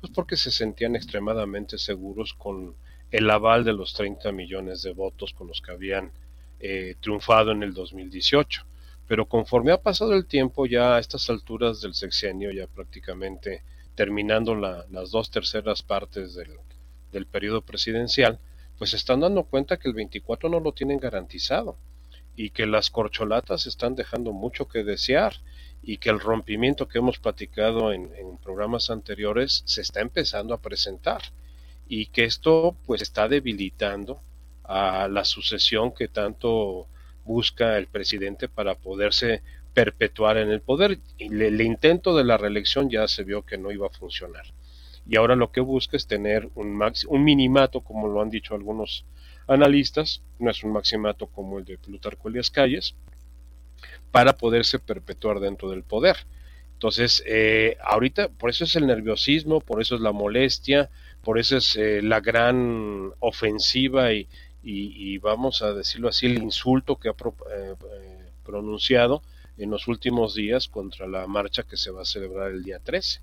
[0.00, 2.74] Pues porque se sentían extremadamente seguros con
[3.10, 6.12] el aval de los 30 millones de votos con los que habían
[6.60, 8.64] eh, triunfado en el 2018.
[9.08, 13.62] Pero conforme ha pasado el tiempo, ya a estas alturas del sexenio, ya prácticamente
[13.94, 16.50] terminando las dos terceras partes del,
[17.10, 18.38] del periodo presidencial,
[18.78, 21.76] pues se están dando cuenta que el 24 no lo tienen garantizado.
[22.34, 25.34] y que las corcholatas están dejando mucho que desear
[25.82, 28.08] y que el rompimiento que hemos platicado en,
[28.42, 31.20] programas anteriores se está empezando a presentar
[31.86, 34.22] y que esto pues está debilitando
[34.64, 36.86] a la sucesión que tanto
[37.24, 39.42] busca el presidente para poderse
[39.74, 40.98] perpetuar en el poder.
[41.18, 44.44] Y el, intento de la reelección ya se vio que no iba a funcionar.
[45.06, 49.04] Y ahora lo que busca es tener un, un minimato, como lo han dicho algunos
[49.46, 52.94] analistas, no es un maximato como el de Plutarco Elias Calles,
[54.10, 56.16] para poderse perpetuar dentro del poder.
[56.74, 60.90] Entonces, eh, ahorita, por eso es el nerviosismo, por eso es la molestia,
[61.22, 64.28] por eso es eh, la gran ofensiva y,
[64.64, 67.74] y, vamos a decirlo así, el insulto que ha eh,
[68.44, 69.22] pronunciado
[69.58, 73.20] en los últimos días contra la marcha que se va a celebrar el día 13.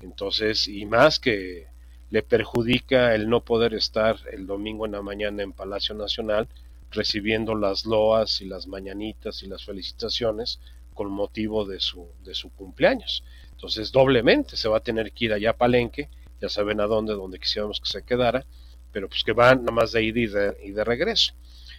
[0.00, 1.66] Entonces, y más que
[2.10, 6.48] le perjudica el no poder estar el domingo en la mañana en Palacio Nacional
[6.90, 10.58] recibiendo las loas y las mañanitas y las felicitaciones
[10.94, 13.22] con motivo de su, de su cumpleaños.
[13.50, 16.08] Entonces, doblemente se va a tener que ir allá a Palenque,
[16.40, 18.46] ya saben a dónde, donde quisiéramos que se quedara,
[18.90, 21.34] pero pues que van nada más de ir y de, y de regreso.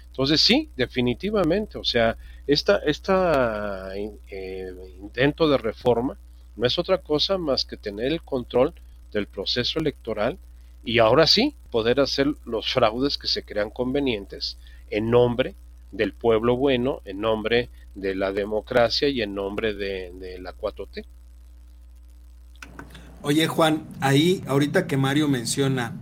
[0.07, 6.17] Entonces, sí, definitivamente, o sea, esta, esta eh, intento de reforma
[6.59, 8.73] no es otra cosa más que tener el control
[9.13, 10.37] del proceso electoral
[10.83, 14.57] y ahora sí poder hacer los fraudes que se crean convenientes
[14.89, 15.55] en nombre
[15.93, 21.05] del pueblo bueno, en nombre de la democracia y en nombre de, la 4T.
[23.21, 25.95] Oye Juan, ahí ahorita que Mario menciona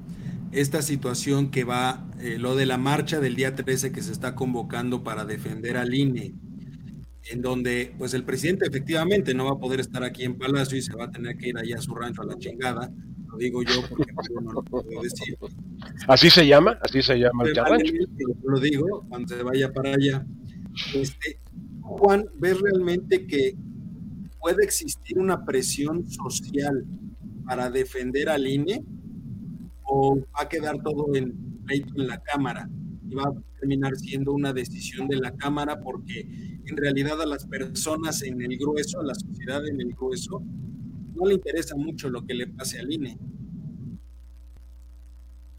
[0.51, 4.33] esta situación que va, eh, lo de la marcha del día 13 que se está
[4.33, 6.33] convocando para defender al INE,
[7.31, 10.81] en donde pues el presidente efectivamente no va a poder estar aquí en Palacio y
[10.81, 12.91] se va a tener que ir allá a su rancho a la chingada,
[13.27, 15.37] lo digo yo porque no lo puedo decir.
[16.07, 17.93] Así se llama, así se llama el rancho.
[18.43, 20.25] Lo digo, cuando se vaya para allá.
[20.93, 21.39] Este,
[21.81, 23.55] Juan, ¿ves realmente que
[24.39, 26.85] puede existir una presión social
[27.45, 28.83] para defender al INE
[29.83, 32.69] o va a quedar todo en en la Cámara?
[33.09, 36.21] Y va a terminar siendo una decisión de la Cámara porque
[36.65, 40.43] en realidad a las personas en el grueso, a la sociedad en el grueso,
[41.15, 43.17] no le interesa mucho lo que le pase al INE.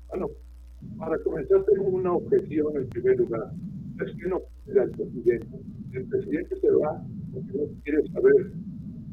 [0.09, 0.29] Bueno,
[0.99, 3.53] para comenzar tengo una objeción en primer lugar.
[4.05, 5.61] Es que no quiere al presidente.
[5.93, 8.53] El presidente se va porque no quiere saber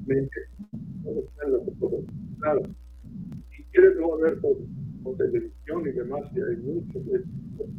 [0.06, 2.00] dónde están las cosas.
[2.40, 2.62] Claro.
[3.58, 4.58] Y quiere no ver por,
[5.18, 7.76] televisión y demás, y hay muchos hay discursos,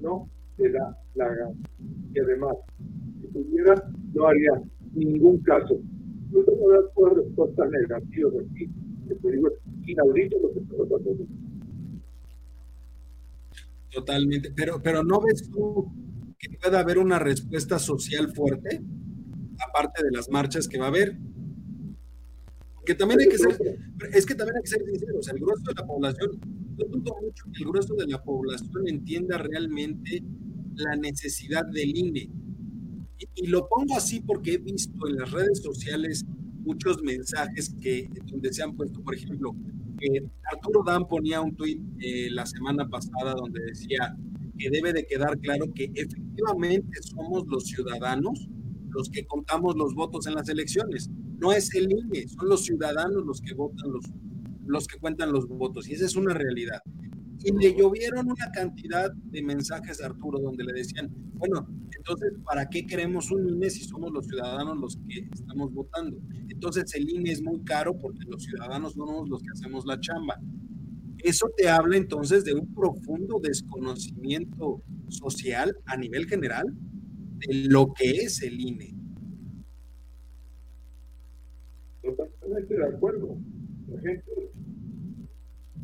[0.00, 1.54] No se da la gana.
[2.14, 2.56] Y además,
[3.20, 3.74] si pudiera,
[4.12, 4.62] no haría
[4.94, 5.80] ningún caso.
[6.32, 6.40] Te
[10.88, 11.26] pasando.
[13.90, 15.92] Totalmente, pero, pero ¿no ves tú
[16.38, 18.82] que pueda haber una respuesta social fuerte,
[19.68, 21.16] aparte de las marchas que va a haber?
[22.84, 23.56] Que también hay que ser,
[24.12, 26.30] es que también hay que ser sinceros, el grueso de la población,
[26.76, 30.22] yo dudo mucho que el grueso de la población entienda realmente
[30.76, 32.30] la necesidad del INE.
[33.36, 36.24] Y, lo pongo así porque he visto en las redes sociales
[36.64, 39.54] muchos mensajes que donde se han puesto, por ejemplo,
[40.52, 44.16] Arturo Dan ponía un tuit eh, la semana pasada donde decía
[44.58, 48.48] que debe de quedar claro que efectivamente somos los ciudadanos
[48.90, 51.10] los que contamos los votos en las elecciones.
[51.38, 54.04] No es el INE, son los ciudadanos los que votan los,
[54.66, 55.88] los que cuentan los votos.
[55.88, 56.80] Y esa es una realidad.
[57.44, 62.68] Y le llovieron una cantidad de mensajes a Arturo donde le decían, bueno, entonces, ¿para
[62.68, 66.18] qué queremos un INE si somos los ciudadanos los que estamos votando?
[66.48, 70.38] Entonces el INE es muy caro porque los ciudadanos somos los que hacemos la chamba.
[71.18, 76.66] Eso te habla entonces de un profundo desconocimiento social a nivel general
[77.38, 78.94] de lo que es el INE.
[82.02, 83.38] Totalmente de acuerdo.
[83.88, 84.24] La gente,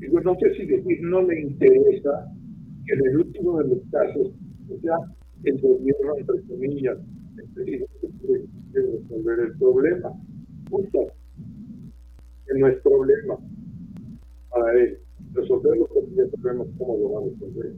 [0.00, 2.26] digo, no sé si decir no le interesa
[2.86, 4.32] que en el último de los casos,
[4.68, 4.96] o sea,
[5.44, 6.98] el gobierno, entre comillas,
[7.54, 7.86] quiere
[8.72, 10.12] resolver el problema.
[10.68, 11.06] Punto.
[12.46, 13.38] Que no es problema
[14.50, 14.98] para él.
[15.32, 17.72] Resolverlo porque ya sabemos cómo lo vamos a resolver.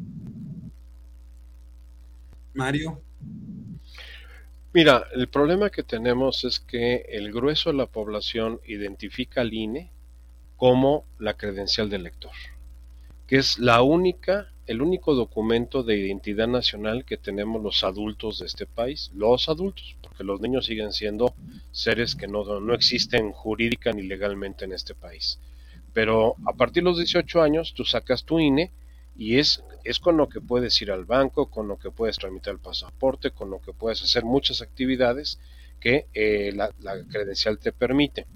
[2.54, 3.00] Mario.
[4.74, 9.91] Mira, el problema que tenemos es que el grueso de la población identifica al INE
[10.62, 12.30] como la credencial del elector,
[13.26, 18.46] que es la única, el único documento de identidad nacional que tenemos los adultos de
[18.46, 21.34] este país, los adultos, porque los niños siguen siendo
[21.72, 25.40] seres que no, no existen jurídica ni legalmente en este país.
[25.92, 28.70] Pero a partir de los 18 años tú sacas tu INE
[29.16, 32.54] y es, es con lo que puedes ir al banco, con lo que puedes tramitar
[32.54, 35.40] el pasaporte, con lo que puedes hacer muchas actividades
[35.80, 36.70] que eh, la,
[37.10, 38.26] credencial te permite.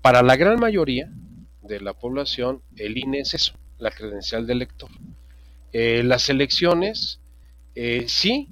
[0.00, 1.12] Para la gran mayoría
[1.66, 4.90] de la población, el INE es eso, la credencial de elector.
[5.72, 7.20] Eh, las elecciones,
[7.74, 8.48] eh, sí,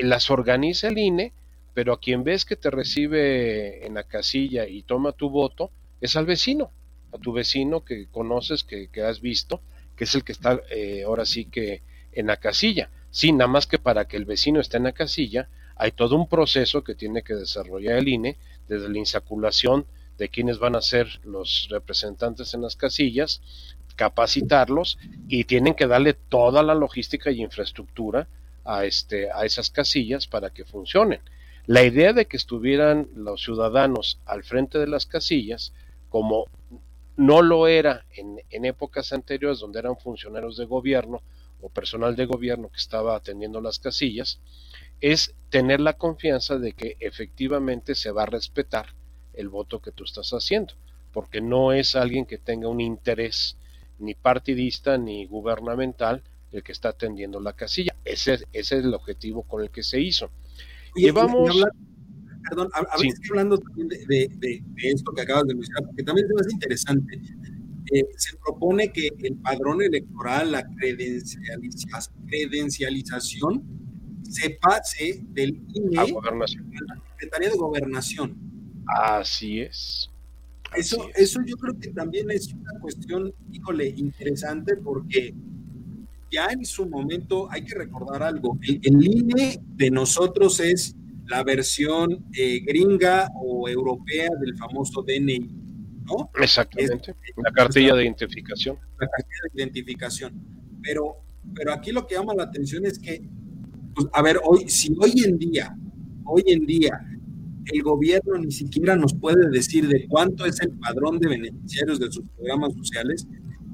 [0.00, 1.32] las organiza el INE,
[1.74, 6.14] pero a quien ves que te recibe en la casilla y toma tu voto es
[6.16, 6.70] al vecino,
[7.12, 9.60] a tu vecino que conoces, que, que has visto,
[9.96, 10.60] que es el que está
[11.04, 12.90] ahora sí que en la casilla.
[13.10, 16.28] Sí, nada más que para que el vecino esté en la casilla, hay todo un
[16.28, 18.36] proceso que tiene que desarrollar el INE,
[18.68, 19.86] desde la insaculación
[20.18, 23.40] de quienes van a ser los representantes en las casillas,
[23.96, 24.98] capacitarlos
[25.28, 28.28] y tienen que darle toda la logística y infraestructura
[28.64, 31.20] a, este, a esas casillas para que funcionen.
[31.66, 35.72] La idea de que estuvieran los ciudadanos al frente de las casillas,
[36.10, 36.46] como
[37.16, 41.22] no lo era en, en épocas anteriores donde eran funcionarios de gobierno
[41.60, 44.40] o personal de gobierno que estaba atendiendo las casillas,
[45.00, 48.86] es tener la confianza de que efectivamente se va a respetar
[49.36, 50.74] el voto que tú estás haciendo,
[51.12, 53.56] porque no es alguien que tenga un interés
[53.98, 57.96] ni partidista ni gubernamental el que está atendiendo la casilla.
[58.04, 60.30] Ese, ese es el objetivo con el que se hizo.
[60.94, 61.50] Llevamos...
[62.48, 66.52] perdón, a, ver, estoy hablando también de, esto que acabas de mencionar, porque también es
[66.52, 67.20] interesante.
[67.92, 73.62] Eh, se propone que el padrón electoral, la credencialización,
[74.22, 78.53] se pase del INE a, la Secretaría de Gobernación.
[78.86, 80.10] Así es.
[80.76, 85.34] eso, eso yo creo que también es una cuestión, híjole, interesante porque
[86.30, 88.58] ya en su momento hay que recordar algo.
[88.62, 95.38] El, INE de nosotros es la versión eh, gringa o europea del famoso DNI,
[96.04, 96.30] ¿no?
[96.40, 97.14] Exactamente.
[97.36, 98.76] la cartilla de identificación.
[98.98, 100.32] La cartilla de identificación.
[100.82, 103.22] Pero, pero aquí lo que llama la atención es que
[103.94, 105.76] pues, a ver, hoy, si hoy en día,
[106.24, 107.00] hoy en día,
[107.72, 112.10] el gobierno ni siquiera nos puede decir de cuánto es el padrón de beneficiarios de
[112.12, 113.26] sus programas sociales,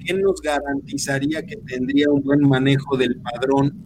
[0.04, 3.84] ¿qué nos garantizaría que tendría un buen manejo del padrón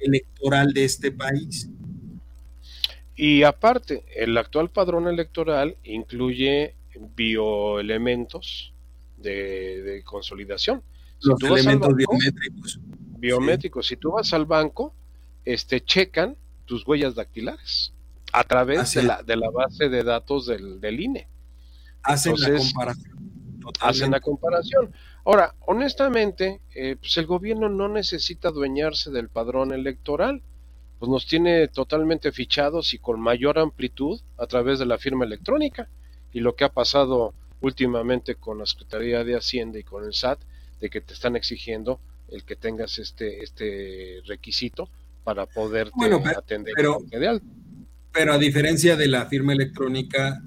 [0.00, 1.70] electoral de este país?
[3.14, 6.74] Y aparte, el actual padrón electoral incluye
[7.14, 8.74] bioelementos
[9.16, 10.82] de, consolidación.
[11.22, 12.80] Los elementos biométricos.
[13.18, 13.86] Biométricos.
[13.86, 14.94] Si tú vas al banco,
[15.44, 17.95] este, checan tus huellas dactilares
[18.36, 21.26] a través de la, de la, base de datos del, del INE.
[22.02, 23.16] Hacen la comparación.
[23.80, 24.92] Hacen la comparación.
[25.24, 30.42] Ahora, honestamente, eh, pues el gobierno no necesita adueñarse del padrón electoral,
[30.98, 35.88] pues nos tiene totalmente fichados y con mayor amplitud a través de la firma electrónica.
[36.34, 40.40] Y lo que ha pasado últimamente con la Secretaría de Hacienda y con el SAT,
[40.78, 44.90] de que te están exigiendo el que tengas este, este requisito
[45.24, 45.90] para poder
[46.36, 46.98] atender pero,
[48.16, 50.42] pero a diferencia de la firma electrónica,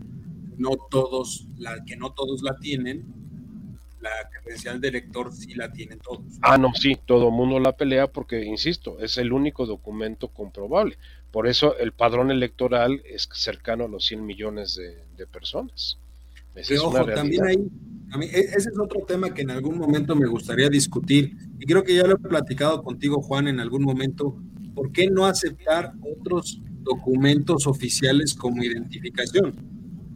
[0.57, 3.05] no todos, la que no todos la tienen,
[4.01, 6.23] la credencial de lector sí la tienen todos.
[6.41, 10.97] Ah, no, sí, todo el mundo la pelea porque, insisto, es el único documento comprobable.
[11.31, 14.75] Por eso el padrón electoral es cercano a los 100 millones
[15.15, 15.99] de, personas.
[16.81, 17.57] ojo, también hay,
[18.21, 21.93] e, ese es otro tema que en algún momento me gustaría discutir y creo que
[21.93, 24.35] ya lo he platicado contigo, Juan, en algún momento
[24.73, 29.53] ¿por qué no aceptar otros documentos oficiales como identificación?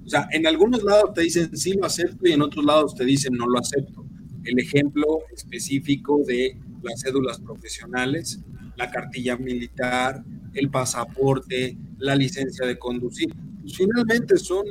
[0.06, 3.06] O sea, en algunos lados te dicen sí lo acepto y en otros lados te
[3.06, 4.06] dicen no lo acepto.
[4.44, 8.42] El ejemplo específico de las cédulas profesionales,
[8.76, 13.34] la cartilla militar, el pasaporte, la licencia de conducir.
[13.62, 14.66] Pues finalmente son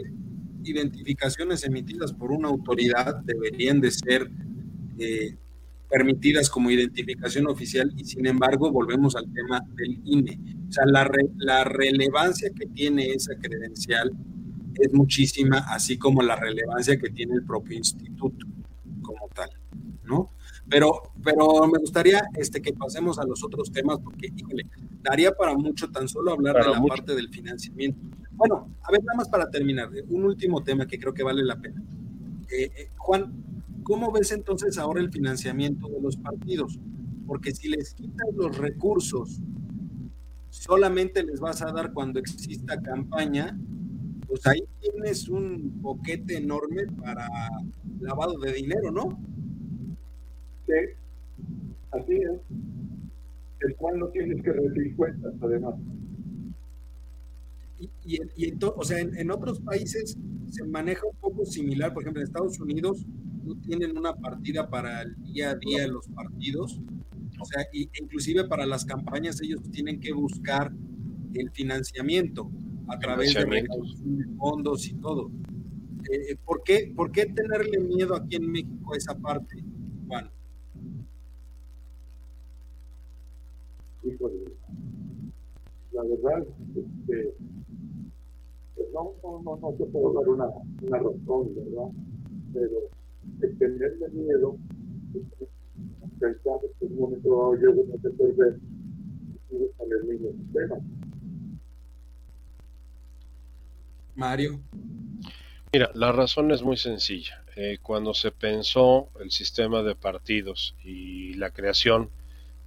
[0.65, 4.31] identificaciones emitidas por una autoridad, deberían de ser
[4.99, 5.37] eh,
[5.92, 10.38] permitidas como identificación oficial y sin embargo volvemos al tema del INE.
[10.68, 14.11] O sea, la, la relevancia que tiene esa credencial
[14.81, 18.46] es muchísima, así como la relevancia que tiene el propio instituto
[19.02, 19.51] como tal,
[20.05, 20.30] ¿no?
[20.68, 24.64] Pero, pero me gustaría este, que pasemos a los otros temas porque, híjole,
[25.03, 28.01] daría para mucho tan solo hablar de la parte del financiamiento.
[28.30, 31.61] Bueno, a ver, nada más para terminar, un último tema que creo que vale la
[31.61, 31.82] pena.
[32.51, 33.32] Eh, eh, Juan,
[33.83, 36.78] ¿Cómo ves entonces ahora el financiamiento de los partidos?
[37.26, 39.41] Porque si les quitas los recursos,
[40.51, 43.59] solamente les vas a dar cuando exista campaña,
[44.28, 47.28] pues ahí tienes un boquete enorme para
[48.01, 49.18] lavado de dinero, ¿no?
[50.66, 50.72] Sí,
[51.91, 52.41] así es.
[53.61, 55.74] El cual no tienes que recibir cuentas, además.
[58.05, 60.16] Y, y, o sea, en, en, otros países
[60.51, 63.05] se maneja un poco similar, por ejemplo, en Estados Unidos
[63.45, 66.80] no tienen una partida para el día a día de los partidos
[67.40, 70.72] O sea, inclusive para las campañas ellos tienen que buscar
[71.34, 72.51] el financiamiento
[72.88, 73.66] a través de
[74.36, 75.30] fondos y todo.
[76.11, 79.64] Eh, ¿por, qué, ¿Por qué tenerle miedo aquí en México a esa parte,
[80.09, 80.30] Juan?
[85.93, 87.34] la verdad, este,
[88.74, 90.47] pues no, no, no, no te puedo dar una,
[90.82, 91.90] una razón, ¿verdad?
[92.53, 93.01] Pero
[93.43, 94.57] el tenerle miedo,
[96.18, 98.59] pensar que en un momento dado yo voy a perder
[99.51, 100.77] y con el mismo sistema.
[104.14, 104.61] Mario.
[105.73, 107.43] Mira, la razón es muy sencilla.
[107.57, 112.09] Eh, cuando se pensó el sistema de partidos y la creación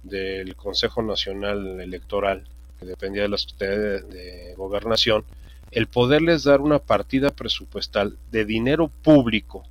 [0.04, 2.44] del Consejo Nacional Electoral,
[2.78, 5.24] que dependía de la Secretaría de, Gobernación,
[5.72, 9.64] el poderles dar una partida presupuestal de dinero público,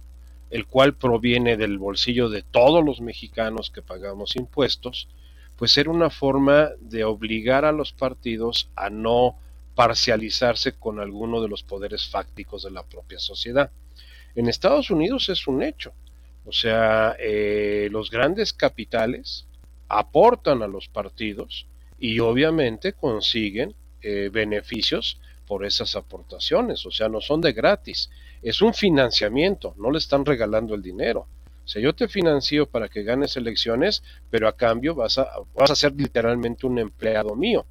[0.55, 5.09] el cual proviene del bolsillo de todos los mexicanos que pagamos impuestos,
[5.57, 9.37] pues era una forma de obligar a los partidos a no
[9.75, 13.69] parcializarse con alguno de los poderes fácticos de la propia sociedad.
[14.33, 15.91] En Estados Unidos es un hecho.
[16.45, 19.45] O sea, eh, los grandes capitales
[19.89, 21.67] aportan a los partidos
[21.99, 26.85] y obviamente consiguen eh, beneficios por esas aportaciones.
[26.85, 28.09] O sea, no son de gratis.
[28.45, 31.27] Es un financiamiento, no le están regalando el dinero.
[31.63, 35.71] O sea, yo te financio para que ganes elecciones, pero a cambio vas a, vas
[35.71, 37.65] a ser literalmente un empleado mío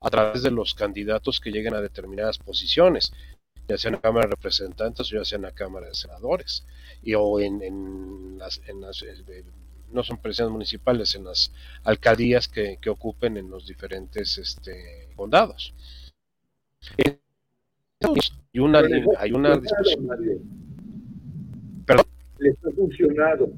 [0.00, 3.12] a través de los candidatos que lleguen a determinadas posiciones,
[3.68, 6.66] ya sea en la Cámara de Representantes o ya sea en la Cámara de Senadores,
[7.00, 9.44] y, o en, las, en las eh,
[9.92, 11.52] no son presidencias municipales, en las
[11.84, 15.72] alcaldías que, que ocupen en los diferentes este, condados.
[18.00, 18.82] Hay una,
[19.18, 20.08] hay una discusión.
[21.86, 22.06] ¿Perdón?
[22.38, 23.50] ¿Le está funcionando?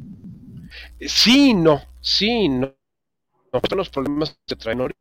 [1.00, 2.74] Sí, no, sí, no.
[3.68, 5.00] Son los problemas que traen ahorita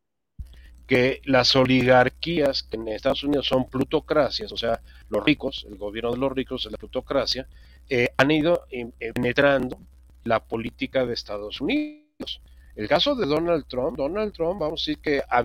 [0.89, 6.11] que las oligarquías que en Estados Unidos son plutocracias, o sea, los ricos, el gobierno
[6.13, 7.47] de los ricos es la plutocracia,
[7.87, 9.77] eh, han ido eh, penetrando
[10.23, 12.41] la política de Estados Unidos.
[12.75, 15.43] El caso de Donald Trump, Donald Trump, vamos a decir que a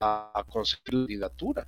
[0.00, 1.66] a conseguir la candidatura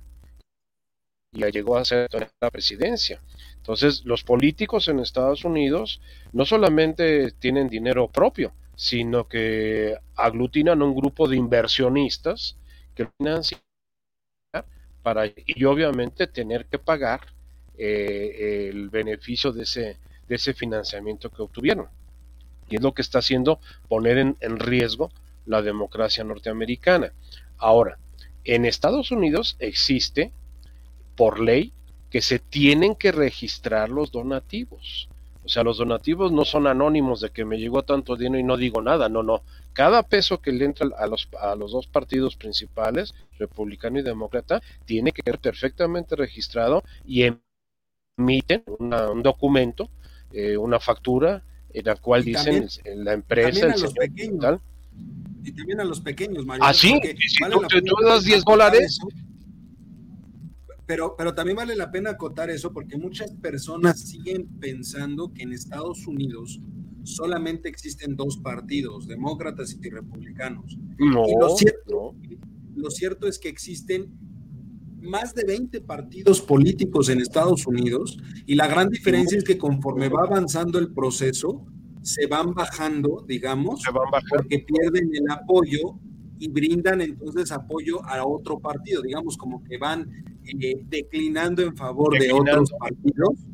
[1.33, 2.09] y llegó a ser
[2.41, 3.21] la presidencia.
[3.55, 6.01] Entonces, los políticos en Estados Unidos
[6.33, 12.57] no solamente tienen dinero propio, sino que aglutinan un grupo de inversionistas
[12.95, 13.61] que financian
[15.03, 17.21] para y obviamente tener que pagar
[17.77, 21.87] eh, el beneficio de ese, de ese financiamiento que obtuvieron.
[22.69, 25.11] Y es lo que está haciendo poner en, en riesgo
[25.45, 27.13] la democracia norteamericana.
[27.57, 27.97] Ahora,
[28.43, 30.31] en Estados Unidos existe
[31.15, 31.73] por ley
[32.09, 35.07] que se tienen que registrar los donativos.
[35.43, 38.57] O sea, los donativos no son anónimos de que me llegó tanto dinero y no
[38.57, 39.41] digo nada, no, no.
[39.73, 44.61] Cada peso que le entra a los, a los dos partidos principales, republicano y demócrata,
[44.85, 47.31] tiene que ser perfectamente registrado y
[48.17, 49.89] emiten un documento,
[50.31, 54.61] eh, una factura, en la cual dicen la empresa, el señor, tal.
[55.43, 56.63] Y también a los pequeños, Mario.
[56.65, 58.99] Ah, sí, si tú, tú das 10 dólares,
[60.85, 65.53] pero, pero también vale la pena acotar eso porque muchas personas siguen pensando que en
[65.53, 66.59] Estados Unidos
[67.03, 70.77] solamente existen dos partidos, demócratas y republicanos.
[70.99, 72.15] No, lo, cierto,
[72.75, 74.11] lo cierto es que existen
[75.01, 80.09] más de 20 partidos políticos en Estados Unidos y la gran diferencia es que conforme
[80.09, 81.65] va avanzando el proceso,
[82.01, 83.83] se van bajando, digamos,
[84.29, 85.95] porque pierden el apoyo
[86.39, 90.09] y brindan entonces apoyo a otro partido, digamos como que van
[90.43, 93.45] eh, declinando en favor de otros partidos.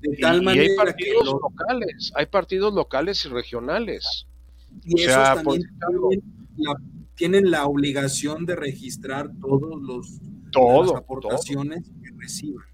[0.00, 4.26] De tal manera hay partidos locales, hay partidos locales y regionales.
[4.84, 5.62] Y esos también
[7.14, 10.20] tienen la, obligación de registrar todos los
[10.54, 12.71] las aportaciones que reciban.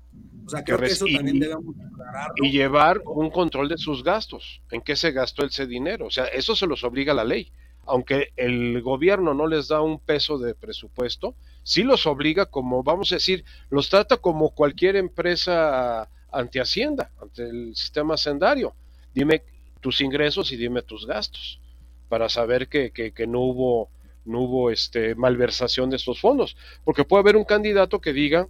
[0.48, 2.34] O sea, creo que, eso también debemos aclararlo.
[2.42, 6.06] Y llevar un control de sus gastos, en qué se gastó ese dinero.
[6.06, 7.52] O sea, eso se los obliga la ley.
[7.84, 11.34] Aunque el gobierno no les da un peso de presupuesto,
[11.64, 17.42] sí los obliga como, vamos a decir, los trata como cualquier empresa ante Hacienda, ante
[17.42, 18.72] el sistema hacendario.
[19.12, 19.42] Dime
[19.82, 21.60] tus ingresos y dime tus gastos
[22.08, 23.90] para saber que, que, no hubo
[24.24, 28.48] no hubo este malversación de estos fondos, porque puede haber un candidato que diga,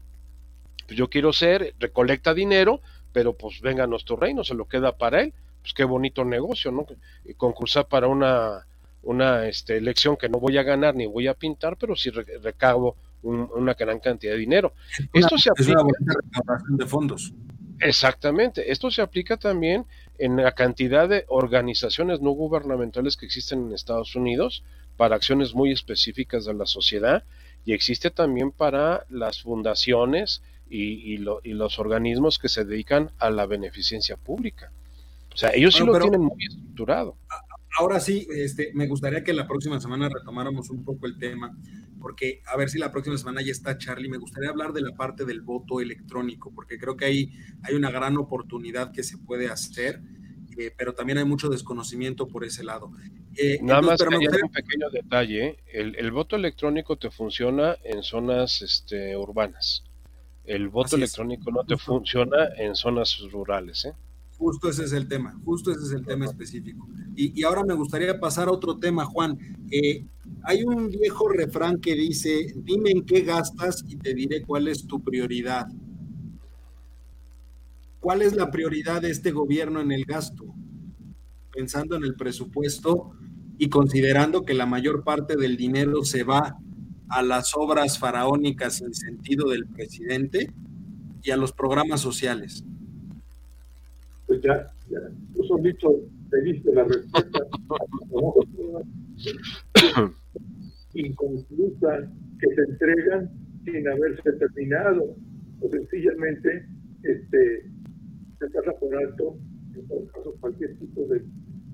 [0.88, 2.80] pues yo quiero ser, recolecta dinero,
[3.12, 6.72] pero pues venga a nuestro reino, se lo queda para él, pues qué bonito negocio,
[6.72, 6.86] ¿no?
[7.36, 8.64] Concursar para una
[9.02, 12.96] una este, elección que no voy a ganar ni voy a pintar, pero sí recabo
[13.22, 14.74] una gran cantidad de dinero.
[15.12, 15.82] Esto se aplica.
[16.68, 17.32] de fondos.
[17.80, 18.72] Exactamente.
[18.72, 19.86] Esto se aplica también
[20.18, 24.64] en la cantidad de organizaciones no gubernamentales que existen en Estados Unidos
[24.96, 27.24] para acciones muy específicas de la sociedad
[27.64, 34.16] y existe también para las fundaciones y, los organismos que se dedican a la beneficencia
[34.16, 34.70] pública.
[35.32, 37.16] O sea, ellos sí lo tienen muy estructurado.
[37.78, 41.56] Ahora sí, este, me gustaría que la próxima semana retomáramos un poco el tema,
[42.00, 44.96] porque a ver si la próxima semana ya está Charlie, me gustaría hablar de la
[44.96, 49.48] parte del voto electrónico, porque creo que ahí hay una gran oportunidad que se puede
[49.48, 50.00] hacer,
[50.56, 52.90] eh, pero también hay mucho desconocimiento por ese lado.
[53.36, 59.84] Eh, Nada más un pequeño detalle, el, voto electrónico te funciona en zonas este, urbanas,
[60.48, 63.92] el voto electrónico no te funciona en zonas rurales, ¿eh?
[64.38, 66.86] Justo ese es el tema, justo ese es el tema específico.
[67.16, 69.36] Y, ahora me gustaría pasar a otro tema, Juan.
[69.70, 70.04] Eh,
[70.44, 74.86] hay un viejo refrán que dice, dime en qué gastas y te diré cuál es
[74.86, 75.66] tu prioridad.
[77.98, 80.44] ¿Cuál es la prioridad de este gobierno en el gasto?
[81.52, 83.10] Pensando en el presupuesto
[83.58, 86.56] y considerando que la mayor parte del dinero se va
[87.08, 90.50] a las obras faraónicas sin sentido del presidente
[91.22, 92.64] y a los programas sociales.
[94.26, 95.00] Pues ya, ya
[95.34, 97.38] tú solito te diste la respuesta.
[100.94, 103.30] Inconclusa que se entregan
[103.64, 105.16] sin haberse terminado
[105.60, 106.66] o sencillamente
[107.02, 107.70] este
[108.38, 109.36] se pasa por alto
[109.74, 111.22] en todo caso cualquier tipo de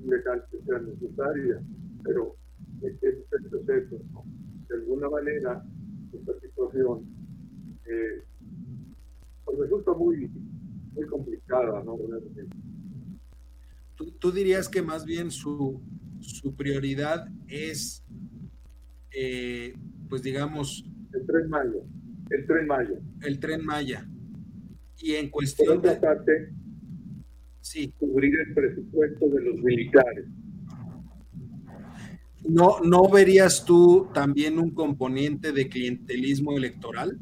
[0.07, 1.61] legal que sea necesaria
[2.03, 2.37] pero
[2.83, 3.97] este es el proceso
[4.75, 5.65] de alguna manera
[6.13, 7.05] esta situación
[7.87, 8.23] eh,
[9.45, 10.31] pues resulta muy
[10.95, 11.99] muy complicada, ¿no?
[14.19, 15.81] ¿Tú, dirías que más bien su,
[16.21, 18.05] su prioridad es,
[19.13, 19.75] eh,
[20.09, 20.85] pues digamos...
[21.13, 21.81] El tren Maya.
[22.31, 23.01] El tren Maya.
[23.23, 24.09] El tren Maya.
[24.99, 25.97] Y en cuestión de...
[25.97, 26.53] parte,
[27.61, 27.93] sí.
[27.99, 30.27] cubrir el presupuesto de los militares.
[32.45, 37.19] ¿No, ¿No verías tú también un componente de clientelismo electoral?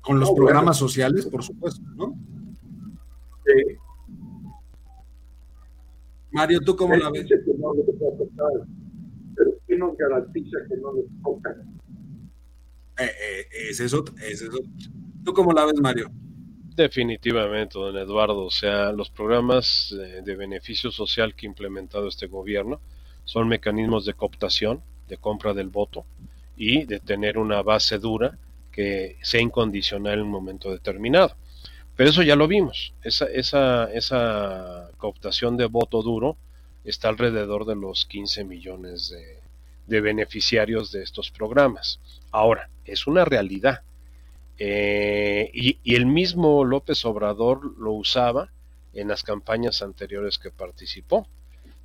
[0.00, 2.18] Con los programas sociales, por supuesto, ¿no?
[3.46, 3.76] Sí.
[6.32, 7.26] Mario, ¿tú cómo la ves?
[9.34, 11.78] pero ¿quién nos garantiza que no nos tocan?
[12.98, 14.14] Eh, eh, es ese es otro.
[15.24, 16.10] ¿Tú cómo la ves, Mario?
[16.74, 18.44] Definitivamente, don Eduardo.
[18.44, 19.94] O sea, los programas
[20.24, 22.80] de beneficio social que ha implementado este gobierno
[23.24, 26.04] son mecanismos de cooptación, de compra del voto
[26.56, 28.38] y de tener una base dura
[28.70, 31.36] que sea incondicional en un momento determinado.
[31.94, 32.94] Pero eso ya lo vimos.
[33.02, 36.36] Esa, esa, esa cooptación de voto duro
[36.84, 39.40] está alrededor de los 15 millones de,
[39.86, 42.00] de beneficiarios de estos programas.
[42.30, 43.82] Ahora, es una realidad.
[44.58, 48.50] Eh, y, y, el mismo López Obrador lo usaba
[48.92, 51.26] en las campañas anteriores que participó.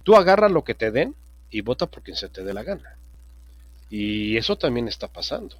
[0.03, 1.15] Tú agarra lo que te den
[1.49, 2.97] y vota por quien se te dé la gana.
[3.89, 5.55] Y eso también está pasando.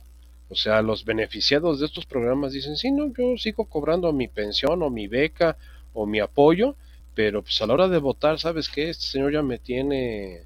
[0.50, 4.82] O sea, los beneficiados de estos programas dicen, sí, no, yo sigo cobrando mi pensión
[4.82, 5.58] o mi beca
[5.94, 6.76] o mi apoyo,
[7.14, 8.90] pero pues a la hora de votar, ¿sabes qué?
[8.90, 10.44] Este señor ya me tiene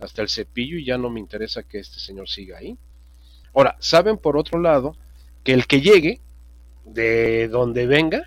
[0.00, 2.76] hasta el cepillo y ya no me interesa que este señor siga ahí.
[3.54, 4.96] Ahora, saben por otro lado
[5.44, 6.20] que el que llegue,
[6.84, 8.22] de donde venga,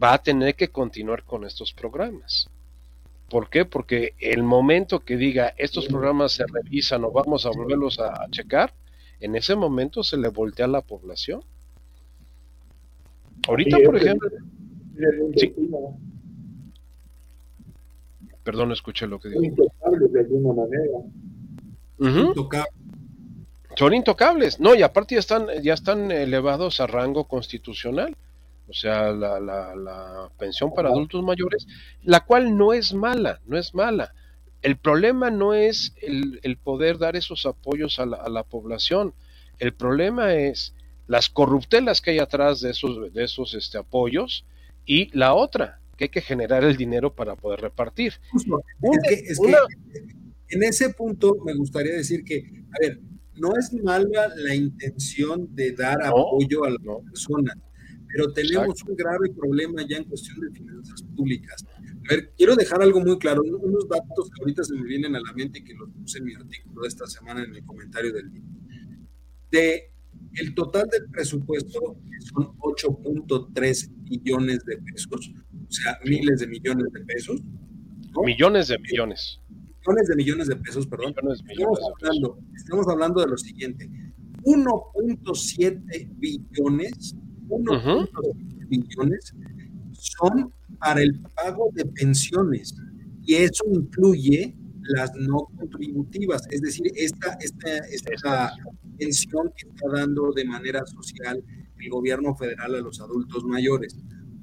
[0.00, 2.48] va a tener que continuar con estos programas.
[3.28, 3.64] ¿Por qué?
[3.64, 8.72] Porque el momento que diga estos programas se revisan o vamos a volverlos a checar,
[9.20, 11.42] en ese momento se le voltea a la población.
[13.48, 14.30] Ahorita, por ejemplo...
[18.44, 19.44] Perdón, escuché lo que dijo.
[19.44, 20.98] Intocables de alguna manera.
[23.78, 24.58] Son intocables.
[24.58, 28.16] No, y aparte ya están, ya están elevados a rango constitucional.
[28.68, 31.66] O sea, la, la, pensión para adultos mayores,
[32.02, 34.12] la cual no es mala, no es mala
[34.62, 39.14] el problema no es el, poder dar esos apoyos a la, población,
[39.58, 40.74] el problema es
[41.06, 44.44] las corruptelas que hay atrás de esos, de esos este, apoyos
[44.84, 48.14] y la otra, que hay que generar el dinero para poder repartir.
[48.34, 49.54] es, que,
[50.50, 52.38] en ese punto me gustaría decir que,
[52.72, 53.00] a ver,
[53.40, 57.56] no es mala la intención de dar apoyo a las personas,
[58.08, 61.64] pero tenemos un grave problema ya en cuestión de finanzas públicas.
[61.76, 65.20] A ver, quiero dejar algo muy claro, unos datos que ahorita se me vienen a
[65.20, 68.12] la mente y que los puse en mi artículo de esta semana en el comentario
[68.12, 68.42] del día.
[69.50, 69.92] De
[70.34, 71.96] el total del presupuesto
[72.32, 75.32] son 8.3 millones de pesos,
[75.68, 77.40] o sea, miles de millones de pesos.
[78.24, 79.40] Millones de millones.
[79.86, 81.14] Millones de millones de pesos, perdón.
[81.16, 83.88] estamos, hablando, estamos hablando de lo siguiente.
[84.42, 87.16] 1.7 billones,
[87.48, 89.34] 1.7 billones
[89.92, 92.74] son para el pago de pensiones
[93.24, 98.52] y eso incluye las no contributivas, es decir, esta, esta, esta
[98.98, 101.44] pensión que está dando de manera social
[101.78, 103.96] el gobierno federal a los adultos mayores.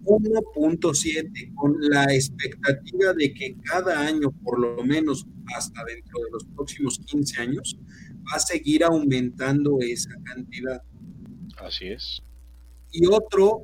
[0.06, 5.26] 1.7 con la expectativa de que cada año, por lo menos
[5.56, 7.78] hasta dentro de los próximos 15 años,
[8.32, 10.82] va a seguir aumentando esa cantidad.
[11.58, 12.22] Así es.
[12.91, 13.64] Y otro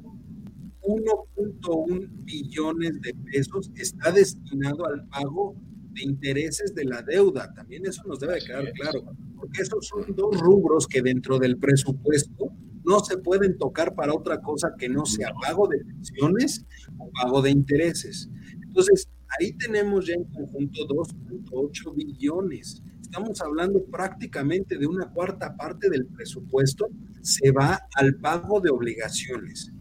[0.83, 5.55] 1.1 billones de pesos está destinado al pago
[5.93, 7.53] de intereses de la deuda.
[7.53, 9.03] También eso nos debe quedar claro,
[9.35, 12.51] porque esos son dos rubros que dentro del presupuesto
[12.83, 16.65] no se pueden tocar para otra cosa que no sea pago de pensiones
[16.97, 18.29] o pago de intereses.
[18.63, 19.09] Entonces,
[19.39, 22.81] ahí tenemos ya en conjunto 2.8 billones.
[23.01, 26.87] Estamos hablando prácticamente de una cuarta parte del presupuesto
[27.21, 29.71] se va al pago de obligaciones.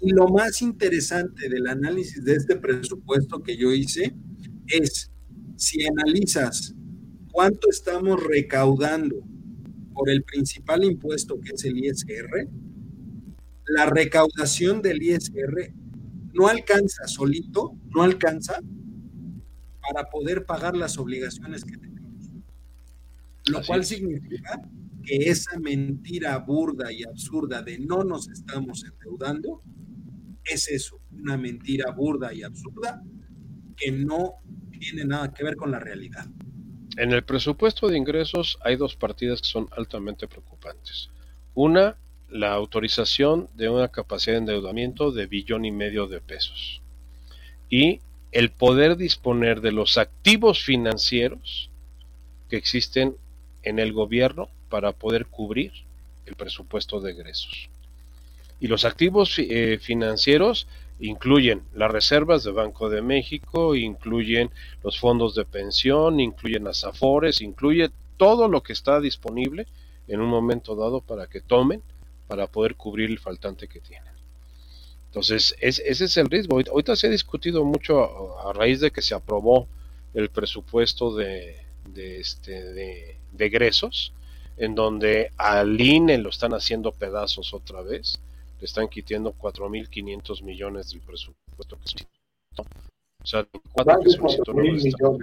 [0.00, 4.14] Y lo más interesante del análisis de este presupuesto que yo hice
[4.68, 5.10] es,
[5.56, 6.74] si analizas
[7.32, 9.16] cuánto estamos recaudando
[9.98, 12.48] por el principal impuesto que es el ISR,
[13.66, 15.74] la recaudación del ISR
[16.34, 18.60] no alcanza solito, no alcanza
[19.82, 22.30] para poder pagar las obligaciones que tenemos.
[23.50, 24.62] Lo cual significa
[25.04, 29.62] que esa mentira burda y absurda de no nos estamos endeudando
[30.44, 33.02] es eso, una mentira burda y absurda
[33.76, 34.34] que no
[34.70, 36.26] tiene nada que ver con la realidad.
[36.98, 41.10] En el presupuesto de ingresos hay dos partidas que son altamente preocupantes.
[41.54, 41.96] Una,
[42.28, 46.82] la autorización de una capacidad de endeudamiento de billón y medio de pesos.
[47.70, 48.00] Y
[48.32, 51.70] el poder disponer de los activos financieros
[52.50, 53.14] que existen
[53.62, 55.70] en el gobierno para poder cubrir
[56.26, 57.68] el presupuesto de egresos.
[58.58, 60.66] Y los activos eh, financieros
[61.00, 64.50] incluyen las reservas de Banco de México, incluyen
[64.82, 69.66] los fondos de pensión, incluyen las afores, incluye todo lo que está disponible
[70.08, 71.82] en un momento dado para que tomen
[72.26, 74.12] para poder cubrir el faltante que tienen.
[75.06, 76.60] Entonces, ese es el riesgo.
[76.70, 79.66] Ahorita se ha discutido mucho a, raíz de que se aprobó
[80.12, 81.56] el presupuesto de,
[81.94, 84.12] este, de, de egresos,
[84.58, 88.18] en donde al INE lo están haciendo pedazos otra vez
[88.58, 92.04] le están quitando 4.500 millones del presupuesto que
[93.22, 95.18] O sea, 4 que solicitó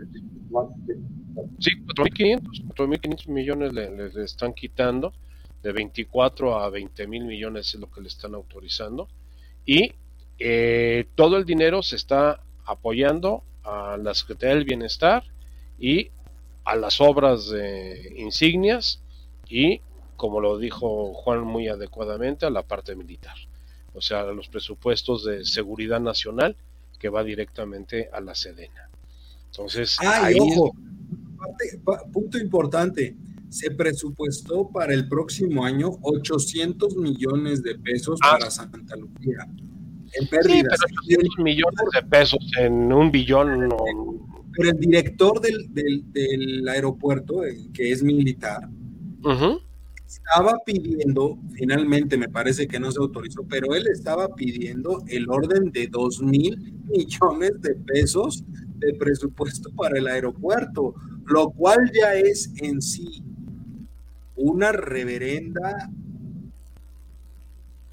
[1.59, 5.13] Sí, 4.500, millones le, están quitando,
[5.63, 9.09] de 24 a 20 mil millones es lo que le están autorizando,
[9.65, 9.91] y
[10.39, 15.23] eh, todo el dinero se está apoyando a la Secretaría del Bienestar
[15.77, 16.09] y
[16.63, 19.01] a las obras de insignias
[19.49, 19.81] y
[20.15, 23.35] como lo dijo Juan muy adecuadamente, a la parte militar,
[23.93, 26.55] o sea, a los presupuestos de seguridad nacional
[26.99, 28.89] que va directamente a la Sedena.
[29.47, 30.75] Entonces, ahí ojo,
[32.11, 33.15] punto importante,
[33.49, 38.37] se presupuestó para el próximo año 800 millones de pesos ah.
[38.37, 39.47] para Santa Lucía.
[40.13, 40.77] En pérdidas.
[41.07, 43.77] Sí, pero millones de pesos en un billón no...
[44.57, 47.41] Pero el director del, del, aeropuerto,
[47.73, 48.69] que es militar,
[50.15, 55.71] estaba pidiendo, finalmente me parece que no se autorizó, pero él estaba pidiendo el orden
[55.71, 58.43] de dos mil millones de pesos
[58.77, 60.95] de presupuesto para el aeropuerto,
[61.25, 63.23] lo cual ya es en sí
[64.35, 65.89] una reverenda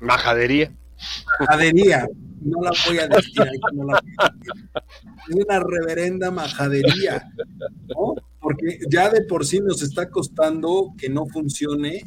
[0.01, 0.73] majadería.
[1.41, 2.09] Majadería,
[2.45, 4.53] no la voy a decir, no la voy a decir.
[5.29, 7.31] Es una reverenda majadería,
[7.89, 8.15] ¿no?
[8.43, 12.03] porque ya de por sí nos está costando que no funcione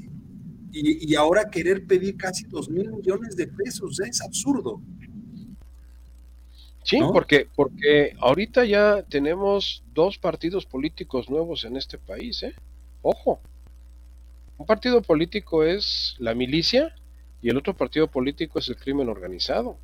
[0.77, 4.81] y, ahora querer pedir casi dos mil millones de pesos es absurdo.
[6.83, 12.53] Sí, porque, porque ahorita ya tenemos dos partidos políticos nuevos en este país, ¿eh?
[13.01, 13.39] Ojo.
[14.57, 16.93] Un partido político es la milicia
[17.41, 19.77] y el otro partido político es el crimen organizado.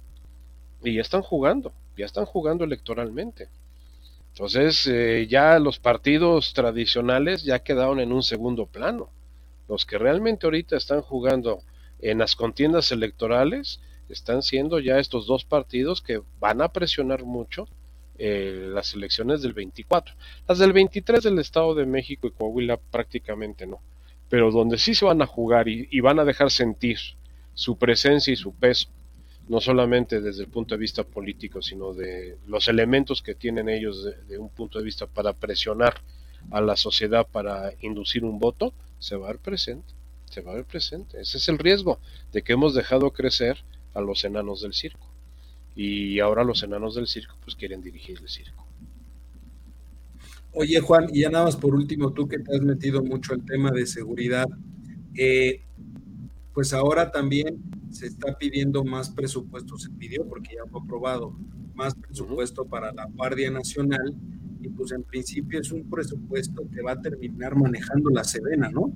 [0.84, 3.50] Y ya están jugando, ya están jugando electoralmente.
[4.34, 9.10] Entonces eh, ya los partidos tradicionales ya quedaron en un segundo plano.
[9.68, 11.62] Los que realmente ahorita están jugando
[12.00, 13.80] en las contiendas electorales
[14.10, 17.68] están siendo ya estos dos partidos que van a presionar mucho
[18.18, 20.16] eh, las elecciones del 24.
[20.48, 23.80] Las del 23 del Estado de México y Coahuila prácticamente no.
[24.30, 26.98] Pero donde sí se van a jugar y van a dejar sentir
[27.54, 28.88] su presencia y su peso
[29.52, 34.08] no solamente desde el punto de vista político, sino de los elementos que tienen ellos
[34.30, 35.95] de, un punto de vista para presionar
[36.52, 39.93] a la sociedad para inducir un voto, se va a ver presente,
[40.30, 41.20] se va a ver presente.
[41.20, 41.99] Ese es el riesgo
[42.32, 43.58] de que hemos dejado crecer
[43.93, 45.06] a los enanos del circo.
[45.76, 48.66] y ahora los enanos del circo pues quieren dirigir el circo.
[50.54, 53.43] Oye Juan, y ya nada más por último, tú que te has metido mucho al
[53.45, 54.47] tema de seguridad,
[55.14, 55.60] eh,
[56.54, 61.36] pues ahora también se está pidiendo más presupuesto, se pidió porque ya fue aprobado
[61.76, 64.16] más presupuesto para la Guardia Nacional
[64.60, 68.92] y pues en principio es un presupuesto que va a terminar manejando la Sedena, ¿no?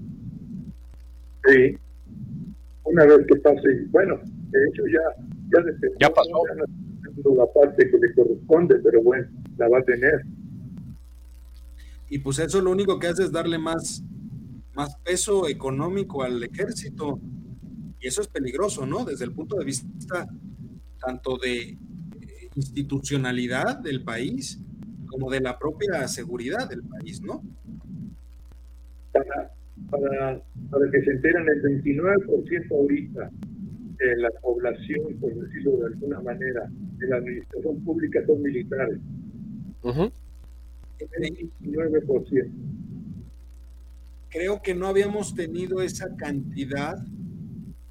[1.47, 1.77] Sí,
[2.83, 4.19] una vez que pase, bueno,
[4.51, 6.43] de hecho ya, ya, ya pasó
[7.35, 9.27] la parte que le corresponde, pero bueno,
[9.57, 10.23] la va a tener.
[12.09, 14.03] Y pues eso lo único que hace es darle más,
[14.73, 17.19] más peso económico al ejército.
[18.05, 19.03] Y eso es peligroso, ¿no?
[19.03, 20.27] Desde el punto de vista
[21.03, 21.77] tanto de eh,
[22.53, 24.59] institucionalidad del país
[25.07, 27.41] como de la propia seguridad del país, ¿no?
[29.11, 29.51] Para,
[29.89, 30.39] para,
[30.69, 33.31] para que se enteran el 29% ahorita
[33.97, 38.99] de la población, por decirlo de alguna manera, de la administración pública son militares.
[40.99, 42.51] El 29%.
[44.29, 46.99] Creo que no habíamos tenido esa cantidad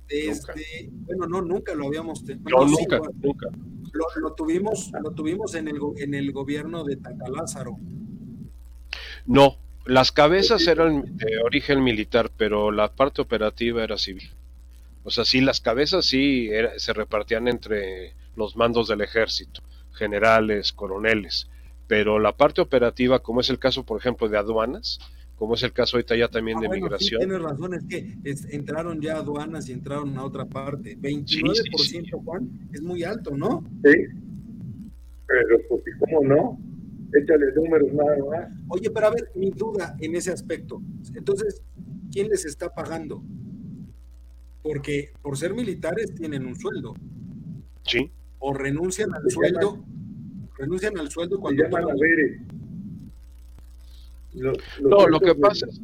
[0.08, 2.50] desde, bueno, no, nunca lo habíamos tenido.
[2.50, 3.48] No, nunca, nunca.
[4.16, 7.76] Lo, tuvimos, lo tuvimos en el, en el gobierno de Tacalázaro.
[9.26, 14.30] No, las cabezas eran de origen militar, pero la parte operativa era civil.
[15.04, 16.48] O sea, sí, las cabezas sí
[16.78, 21.48] se repartían entre los mandos del ejército, generales, coroneles,
[21.86, 24.98] pero la parte operativa, como es el caso, por ejemplo, de aduanas,
[25.36, 27.20] como es el caso ahorita ya también ah, de migración.
[27.20, 28.16] tienes razón, es que
[28.50, 30.96] entraron ya aduanas y entraron a otra parte.
[30.98, 33.64] 29%, Juan, es muy alto, ¿no?
[33.84, 34.06] Sí,
[35.26, 36.58] pero pues, ¿cómo no?
[37.12, 38.52] Échale números nada más.
[38.68, 40.82] Oye, pero a ver, mi duda en ese aspecto.
[41.14, 41.62] Entonces,
[42.10, 43.22] ¿quién les está pagando?
[44.64, 46.94] porque por ser militares tienen un sueldo.
[47.84, 48.10] Sí.
[48.38, 49.84] O renuncian al sueldo,
[50.56, 51.64] renuncian al sueldo cuando...
[54.34, 55.80] no, lo que pasa es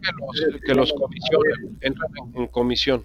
[0.64, 3.05] que los, comisiones entran en, comisión.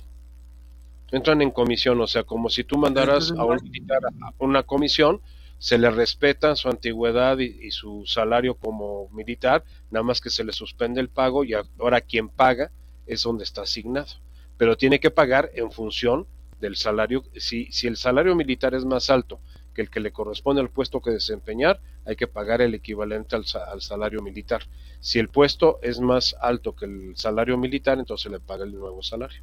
[1.12, 5.22] Entran en comisión, o sea, como si tú mandaras a un militar a una comisión,
[5.60, 10.44] se le respeta su antigüedad y, y, su salario como militar, nada más que se
[10.44, 12.72] le suspende el pago y ahora quien paga
[13.06, 14.26] es donde está asignado
[14.58, 16.26] pero tiene que pagar en función
[16.60, 17.24] del salario.
[17.36, 19.40] Si, si el salario militar es más alto
[19.76, 23.82] que el que le corresponde al puesto que desempeñar, hay que pagar el equivalente al,
[23.82, 24.64] salario militar.
[25.02, 29.04] Si el puesto es más alto que el salario militar, entonces le paga el nuevo
[29.04, 29.42] salario.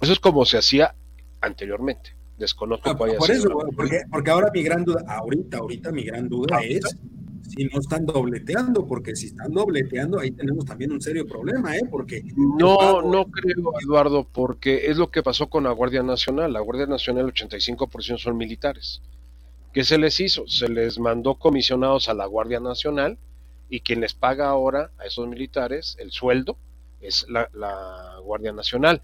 [0.00, 0.94] Eso es como se hacía
[1.40, 2.14] anteriormente.
[2.38, 6.60] Desconozco ah, Por eso, porque, porque ahora mi gran duda, ahorita, ahorita mi gran duda
[6.62, 6.82] es
[7.54, 11.82] si no están dobleteando, porque si están dobleteando, ahí tenemos también un serio problema, ¿eh?
[11.90, 12.22] Porque.
[12.34, 16.52] No, no creo, Eduardo, porque es lo que pasó con la Guardia Nacional.
[16.52, 19.02] La Guardia Nacional, el 85% son militares.
[19.72, 20.46] ¿Qué se les hizo?
[20.48, 23.18] Se les mandó comisionados a la Guardia Nacional
[23.68, 26.56] y quien les paga ahora a esos militares el sueldo
[27.00, 29.02] es la, la Guardia Nacional.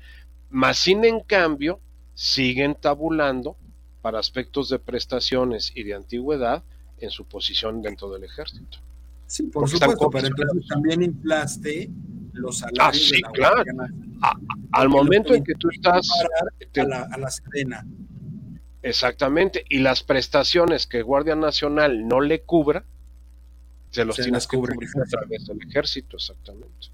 [0.50, 1.80] Más sin en cambio,
[2.14, 3.56] siguen tabulando
[4.00, 6.62] para aspectos de prestaciones y de antigüedad
[7.00, 8.78] en su posición dentro del ejército.
[9.26, 11.90] Sí, por supuesto, pero entonces también inflaste
[12.32, 13.62] los salarios ah, sí, claro.
[14.72, 17.86] al momento en que tú estás a, la, a la Sedena.
[18.82, 22.84] Exactamente, y las prestaciones que Guardia Nacional no le cubra,
[23.90, 26.88] se los tienes que cubrir a través del ejército, exactamente.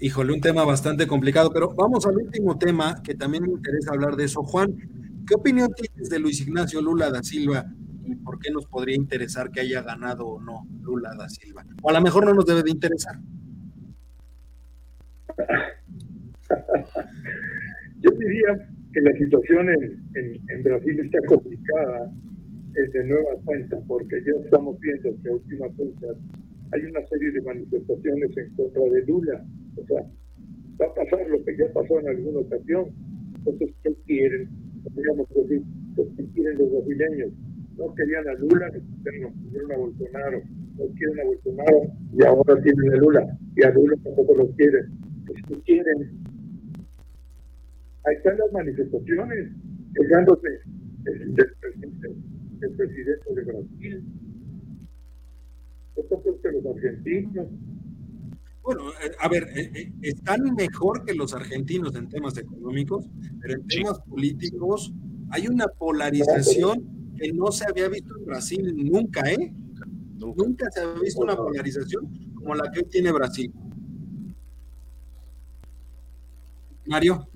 [0.00, 4.16] Híjole, un tema bastante complicado, pero vamos al último tema que también me interesa hablar
[4.16, 4.42] de eso.
[4.42, 4.74] Juan,
[5.26, 7.66] ¿qué opinión tienes de Luis Ignacio Lula da Silva
[8.04, 11.64] y por qué nos podría interesar que haya ganado o no Lula da Silva.
[11.82, 13.16] O a lo mejor no nos debe de interesar.
[18.00, 20.02] Yo diría que la situación en,
[20.48, 22.10] en, Brasil está complicada
[22.72, 25.70] de nueva cuenta, porque ya estamos viendo que a últimas
[26.72, 29.44] hay una serie de manifestaciones en contra de Lula.
[29.76, 30.02] O sea,
[30.80, 32.90] va a pasar lo que ya pasó en alguna ocasión.
[33.36, 34.48] Entonces, ¿qué quieren?
[34.84, 35.62] Podríamos decir,
[36.16, 37.32] ¿qué quieren los brasileños?
[37.80, 40.42] No querían a Lula, nos pusieron a Bolsonaro,
[40.76, 44.86] no quieren a Bolsonaro y ahora tienen a Lula, y a Lula tampoco lo quieren.
[45.26, 46.10] ¿Qué quieren?
[48.04, 49.52] Ahí están las manifestaciones,
[49.94, 50.48] quejándose
[51.04, 52.08] del, presidente,
[52.58, 54.04] del presidente de Brasil.
[55.96, 57.46] Esto es que los argentinos.
[58.62, 63.06] Bueno, eh, a ver, eh, eh, están mejor que los argentinos en temas económicos,
[63.40, 64.92] pero en temas políticos
[65.30, 69.52] hay una polarización que no se había visto en Brasil nunca, ¿eh?
[70.16, 73.52] Nunca, se había visto una polarización como la que hoy tiene Brasil.
[76.86, 77.28] Mario.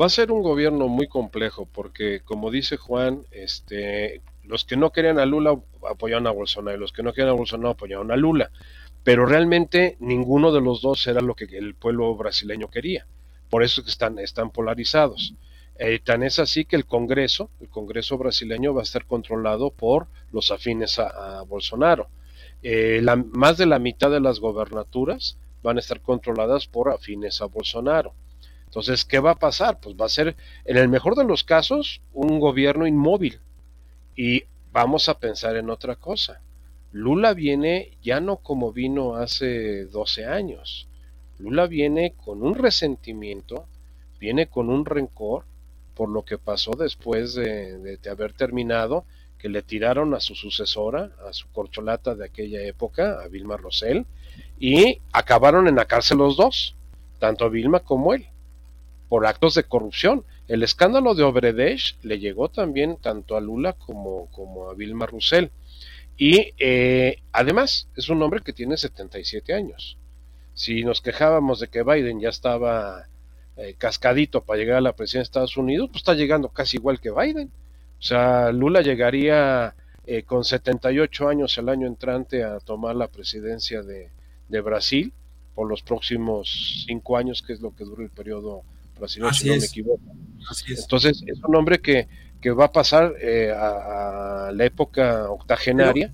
[0.00, 4.90] Va a ser un gobierno muy complejo porque, como dice Juan, este, los que no
[4.92, 8.16] querían a Lula apoyaron a Bolsonaro y los que no querían a Bolsonaro apoyaron a
[8.16, 8.50] Lula.
[9.02, 13.06] Pero realmente ninguno de los dos era lo que el pueblo brasileño quería.
[13.50, 15.34] Por eso que están, están polarizados.
[15.82, 20.08] Eh, tan es así que el Congreso, el Congreso brasileño va a estar controlado por
[20.30, 22.08] los afines a, Bolsonaro.
[22.62, 23.00] Eh,
[23.32, 28.12] más de la mitad de las gobernaturas van a estar controladas por afines a Bolsonaro.
[28.66, 29.80] Entonces, ¿qué va a pasar?
[29.80, 33.40] Pues va a ser, en el mejor de los casos, un gobierno inmóvil.
[34.14, 36.42] Y vamos a pensar en otra cosa.
[36.92, 40.88] Lula viene ya no como vino hace 12 años.
[41.38, 43.64] Lula viene con un resentimiento,
[44.18, 45.48] viene con un rencor
[46.00, 49.04] por lo que pasó después de, haber terminado,
[49.36, 54.06] que le tiraron a su sucesora, a su corcholata de aquella época, a Vilma Rosell,
[54.58, 56.74] y acabaron en la cárcel los dos,
[57.18, 58.28] tanto Vilma como él,
[59.10, 60.24] por actos de corrupción.
[60.48, 65.50] El escándalo de Obredesh le llegó también tanto a Lula como, como a Vilma Roussel.
[66.16, 69.98] Y eh, además es un hombre que tiene 77 años.
[70.54, 73.06] Si nos quejábamos de que Biden ya estaba
[73.56, 77.00] eh, cascadito para llegar a la presidencia de Estados Unidos, pues está llegando casi igual
[77.00, 77.50] que Biden.
[77.98, 79.74] O sea, Lula llegaría
[80.06, 84.08] eh, con 78 años el año entrante a tomar la presidencia de,
[84.48, 85.12] de, Brasil
[85.54, 88.62] por los próximos cinco años, que es lo que dura el periodo
[88.98, 90.02] brasileño, si no me equivoco.
[90.68, 92.08] Entonces, es un hombre que,
[92.40, 96.10] que va a pasar eh, a, la época octogenaria.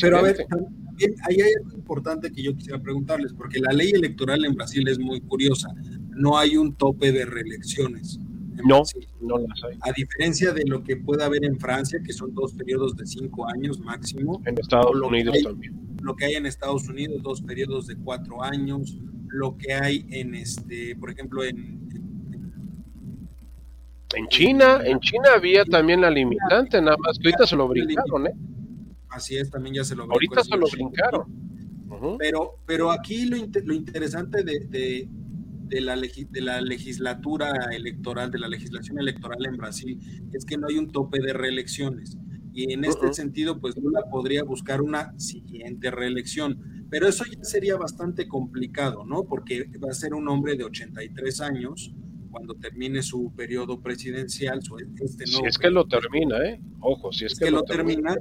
[0.00, 4.44] Pero, a ver, también hay algo importante que yo quisiera preguntarles, porque la ley electoral
[4.44, 5.68] en Brasil es muy curiosa.
[6.10, 8.18] No hay un tope de reelecciones.
[8.64, 8.82] No,
[9.20, 9.78] no las hay.
[9.82, 13.48] A diferencia de lo que puede haber en Francia, que son dos periodos de cinco
[13.48, 14.42] años máximo.
[14.44, 15.80] En Estados Unidos también.
[16.02, 18.98] Lo que hay en Estados Unidos, dos periodos de cuatro años.
[19.28, 21.80] Lo que hay en, este, por ejemplo, en
[24.14, 28.26] en China, en China había también la limitante, nada más que ahorita se lo brincaron,
[28.26, 28.34] ¿eh?
[29.08, 30.38] Así es, también ya se lo brincaron.
[30.38, 32.16] Ahorita se lo brincaron.
[32.18, 35.08] Pero, pero aquí lo, lo interesante de, de,
[35.78, 40.00] la de la legislatura electoral, de la legislación electoral en Brasil,
[40.32, 42.18] es que no hay un tope de reelecciones.
[42.52, 46.86] Y en este sentido, pues Lula podría buscar una siguiente reelección.
[46.90, 49.24] Pero eso ya sería bastante complicado, ¿no?
[49.24, 51.94] Porque va a ser un hombre de 83 años,
[52.30, 54.62] cuando termine su periodo presidencial.
[54.62, 56.60] Su, este si es que lo termina, ¿eh?
[56.80, 58.16] Ojo, si es, que, lo, termina,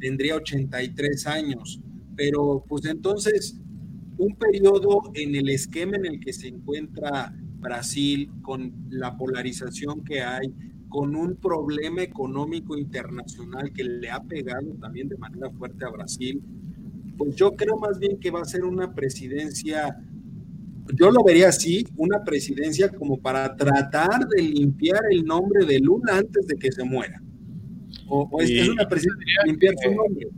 [0.00, 1.80] tendría 83 años.
[2.16, 3.60] Pero pues entonces,
[4.18, 10.22] un periodo en el esquema en el que se encuentra Brasil, con la polarización que
[10.22, 10.52] hay,
[10.88, 16.40] con un problema económico internacional que le ha pegado también de manera fuerte a Brasil,
[17.16, 19.96] pues yo creo más bien que va a ser una presidencia
[20.94, 26.18] yo lo vería así, una presidencia como para tratar de limpiar el nombre de Lula
[26.18, 27.22] antes de que se muera.
[28.08, 30.28] O, es, una presidencia para limpiar su nombre.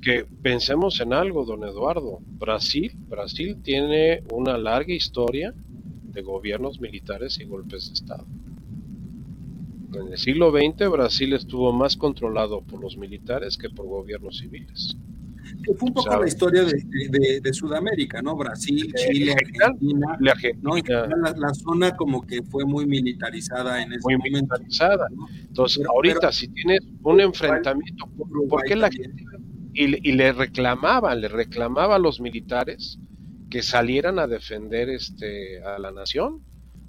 [0.00, 2.20] Que pensemos en algo, don Eduardo.
[2.38, 5.54] Brasil, Brasil tiene una larga historia
[6.04, 8.26] de gobiernos militares y golpes de Estado.
[9.94, 14.96] En el siglo XX Brasil estuvo más controlado por los militares que por gobiernos civiles
[15.64, 18.36] que fue un poco la historia de, Sudamérica, ¿no?
[18.36, 20.18] Brasil, Chile, Argentina,
[20.62, 20.74] ¿no?
[21.36, 25.08] La, zona como que fue muy militarizada en ese muy militarizada.
[25.40, 28.08] Entonces, ahorita si tienes un enfrentamiento,
[28.48, 29.24] ¿por qué la gente
[29.72, 32.98] y, le reclamaban, le reclamaba a los militares
[33.48, 36.40] que salieran a defender este a la nación?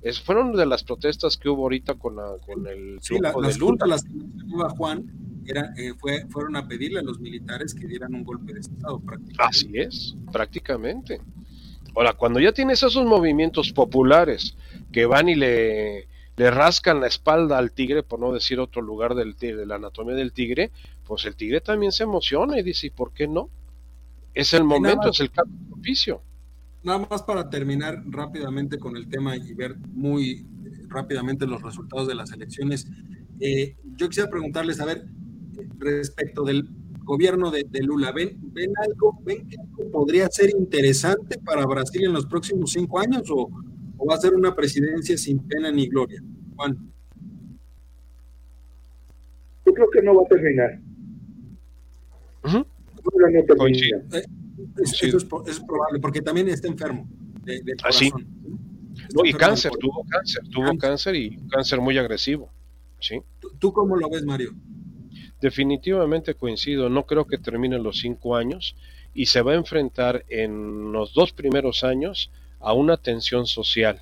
[0.02, 2.16] Es, fueron de las protestas que hubo ahorita con,
[2.46, 3.86] con el sí, la, de Lula.
[3.86, 4.10] las que
[4.78, 5.06] Juan,
[5.46, 9.44] eh, fue, fueron a pedirle a los militares que dieran un golpe de Estado prácticamente.
[9.44, 11.22] Así es, prácticamente.
[11.96, 14.56] Ahora, cuando ya tienes esos movimientos populares
[14.92, 16.08] que van y le,
[16.42, 20.16] le rascan la espalda al tigre, por no decir otro lugar del de la anatomía
[20.16, 20.72] del tigre,
[21.06, 23.48] pues el tigre también se emociona y dice, ¿y por qué no?
[24.34, 26.24] Es el momento, es el cambio propicio.
[26.82, 30.48] Nada más para terminar rápidamente con el tema y ver muy
[30.88, 32.88] rápidamente los resultados de las elecciones.
[33.40, 35.06] Eh, yo quisiera preguntarles, a ver,
[35.78, 36.68] respecto del
[37.04, 38.12] gobierno de, Lula.
[38.14, 39.58] ¿Ven, ¿Ven algo, ven que
[39.92, 43.48] podría ser interesante para Brasil en los próximos cinco años o,
[44.10, 46.20] va a ser una presidencia sin pena ni gloria?
[46.62, 46.78] Juan.
[49.66, 50.80] Yo creo que no va a terminar.
[54.14, 54.24] Eh,
[54.84, 57.08] eso, es, probable, porque también está enfermo
[57.44, 58.12] de, Así.
[58.14, 62.50] Ah, y cáncer, tuvo cáncer, tuvo cáncer y cáncer muy agresivo.
[63.00, 63.22] ¿sí?
[63.60, 64.54] ¿Tú cómo lo ves, Mario?
[65.42, 68.76] Definitivamente coincido, no creo que termine los cinco años
[69.14, 74.02] y se va a enfrentar en los dos primeros años a una tensión social.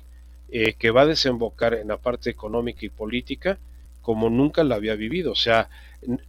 [0.52, 3.58] Eh, que va a desembocar en la parte económica y política
[4.02, 5.32] como nunca la había vivido.
[5.32, 5.68] O sea,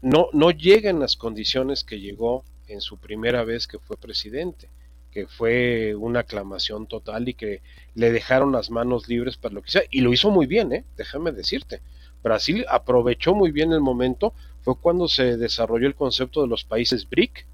[0.02, 4.70] no, no llega en las condiciones que llegó en su primera vez que fue presidente,
[5.12, 7.62] que fue una aclamación total y que
[7.96, 9.84] le dejaron las manos libres para lo que sea.
[9.90, 10.86] Y lo hizo muy bien, ¿eh?
[10.98, 11.82] déjame decirte.
[12.24, 17.10] Brasil aprovechó muy bien el momento, fue cuando se desarrolló el concepto de los países
[17.10, 17.46] BRIC,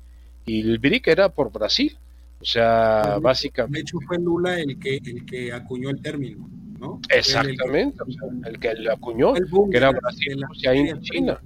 [0.46, 1.98] y el BRIC era por Brasil.
[2.40, 3.78] O sea, básicamente.
[3.78, 6.48] De hecho, fue Lula el que, el que acuñó el término,
[6.80, 7.02] ¿no?
[7.10, 7.98] Exactamente,
[8.46, 11.42] el que, el acuñó, que era Brasil, Rusia, India, China.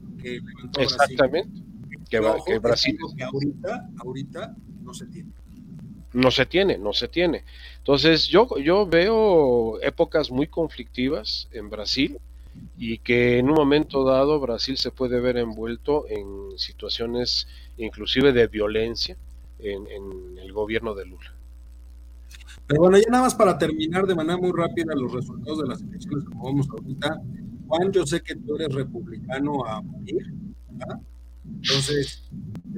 [0.77, 1.61] Exactamente.
[2.09, 2.97] Que, que Brasil.
[3.15, 5.29] Que ahorita, ahorita no se tiene.
[6.13, 7.45] No se tiene, no se tiene.
[7.77, 12.19] Entonces, yo, yo veo épocas muy conflictivas en Brasil
[12.77, 18.47] y que en un momento dado Brasil se puede ver envuelto en situaciones inclusive de
[18.47, 19.15] violencia
[19.61, 21.35] en, el gobierno de Lula.
[22.67, 25.81] Pero bueno, ya nada más para terminar de manera muy rápida los resultados de las
[25.81, 27.21] elecciones como vamos ahorita.
[27.67, 30.33] Juan, yo sé que tú eres republicano a morir.
[31.45, 32.29] Entonces,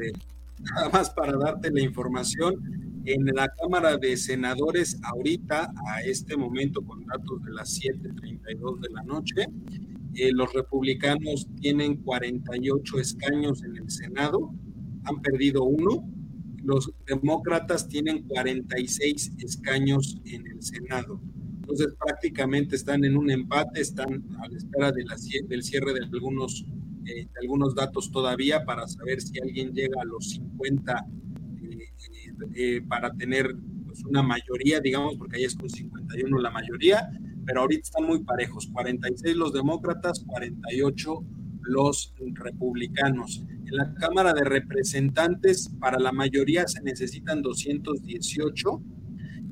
[0.01, 0.11] eh,
[0.75, 6.81] nada más para darte la información, en la Cámara de Senadores ahorita, a este momento,
[6.81, 9.47] con datos de las 7.32 de la noche,
[10.15, 14.53] eh, los republicanos tienen 48 escaños en el Senado,
[15.03, 16.07] han perdido uno.
[16.64, 21.20] Los demócratas tienen 46 escaños en el Senado.
[21.61, 25.16] Entonces prácticamente están en un empate, están a la espera de la,
[25.47, 26.66] del cierre de algunos,
[27.05, 31.05] eh, de algunos datos todavía para saber si alguien llega a los 50
[32.55, 33.55] eh, para tener
[33.86, 37.09] pues, una mayoría, digamos, porque ahí es con 51 la mayoría,
[37.45, 41.42] pero ahorita están muy parejos, 46 los demócratas, 48 los
[42.36, 43.43] republicanos.
[43.66, 48.82] En la Cámara de Representantes, para la mayoría se necesitan 218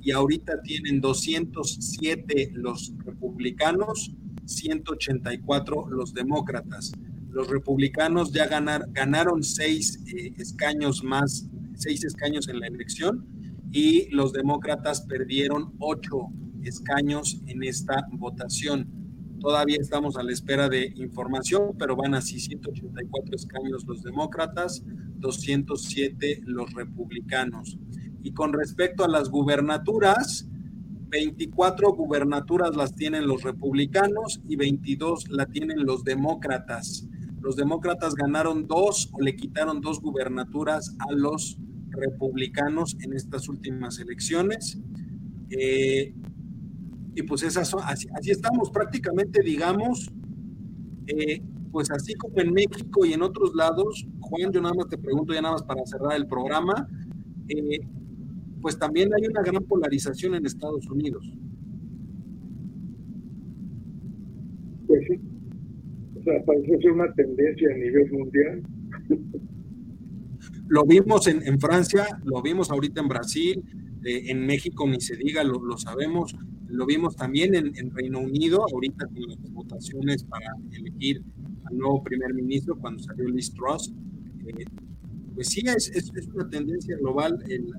[0.02, 4.14] y ahorita tienen 207 los republicanos,
[4.46, 6.92] 184 los demócratas.
[7.30, 11.50] Los republicanos ya ganar, ganaron seis eh, escaños más
[11.82, 13.26] seis escaños en la elección
[13.72, 16.28] y los demócratas perdieron ocho
[16.64, 19.01] escaños en esta votación.
[19.42, 24.84] Todavía estamos a la espera de información, pero van así 184 escaños los demócratas,
[25.18, 27.80] 207 los republicanos.
[28.22, 30.48] Y con respecto a las gubernaturas,
[31.10, 37.08] 24 gubernaturas las tienen los republicanos y 22 la tienen los demócratas.
[37.42, 41.58] Los demócratas ganaron dos o le quitaron dos gubernaturas a los
[41.90, 44.80] republicanos en estas últimas elecciones.
[45.50, 46.14] Eh,
[47.16, 50.12] y pues esas son, así, estamos prácticamente, digamos,
[51.08, 51.42] eh,
[51.72, 55.34] pues así como en México y en otros lados, Juan, yo nada más te pregunto,
[55.34, 56.88] ya nada más para cerrar el programa,
[57.48, 57.80] eh,
[58.62, 61.32] pues también hay una gran polarización en Estados Unidos.
[64.88, 65.20] Pues sí,
[66.20, 68.64] o sea, parece ser una tendencia a nivel mundial.
[70.68, 73.64] Lo vimos en, Francia, lo vimos ahorita en Brasil,
[74.06, 76.36] eh, en México ni se diga, lo, sabemos,
[76.72, 81.22] lo vimos también en, Reino Unido, ahorita con las votaciones para elegir
[81.66, 83.94] al nuevo primer ministro cuando salió Liz Truss.
[84.48, 84.66] Eh,
[85.36, 87.72] pues sí, es, es, una tendencia global el,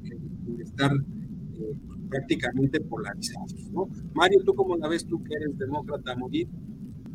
[0.61, 1.74] estar eh,
[2.09, 3.70] prácticamente polarizados.
[3.72, 3.88] ¿no?
[4.14, 6.49] Mario, ¿tú cómo la ves tú que eres demócrata a morir?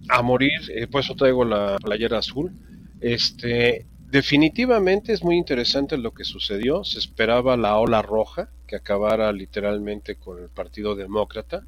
[0.09, 0.51] A morir,
[0.91, 2.51] por eso traigo la playera azul.
[2.99, 6.83] Este, Definitivamente es muy interesante lo que sucedió.
[6.85, 11.63] Se esperaba la ola roja que acabara literalmente con el Partido Demócrata.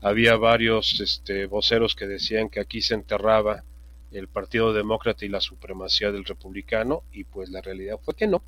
[0.00, 3.64] Había varios este, voceros que decían que aquí se enterraba
[4.12, 8.42] el Partido Demócrata y la supremacía del republicano y pues la realidad fue que no.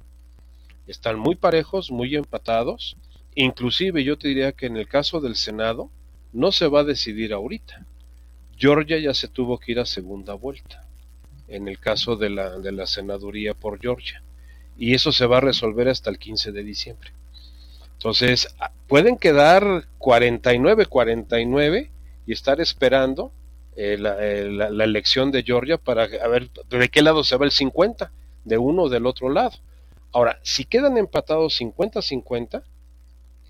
[0.86, 2.96] Están muy parejos, muy empatados.
[3.34, 5.90] Inclusive yo te diría que en el caso del Senado
[6.32, 7.84] no se va a decidir ahorita.
[8.56, 10.84] Georgia ya se tuvo que ir a segunda vuelta
[11.48, 14.22] en el caso de la, de la senaduría por Georgia.
[14.76, 17.10] Y eso se va a resolver hasta el 15 de diciembre.
[17.98, 18.48] Entonces,
[18.86, 19.64] pueden quedar
[19.98, 21.90] 49-49
[22.26, 23.32] y estar esperando
[23.74, 27.50] eh, eh, la, la, elección de Georgia para ver de qué lado se va el
[27.50, 28.12] 50,
[28.44, 29.52] de uno o del otro lado.
[30.12, 32.62] Ahora, si quedan empatados 50-50,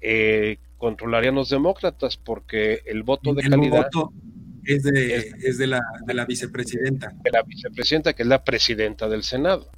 [0.01, 3.89] eh, controlarían los demócratas porque el voto de calidad
[4.65, 7.13] es de, es de, la, de la vicepresidenta.
[7.23, 9.71] De la vicepresidenta, que es la presidenta del Senado.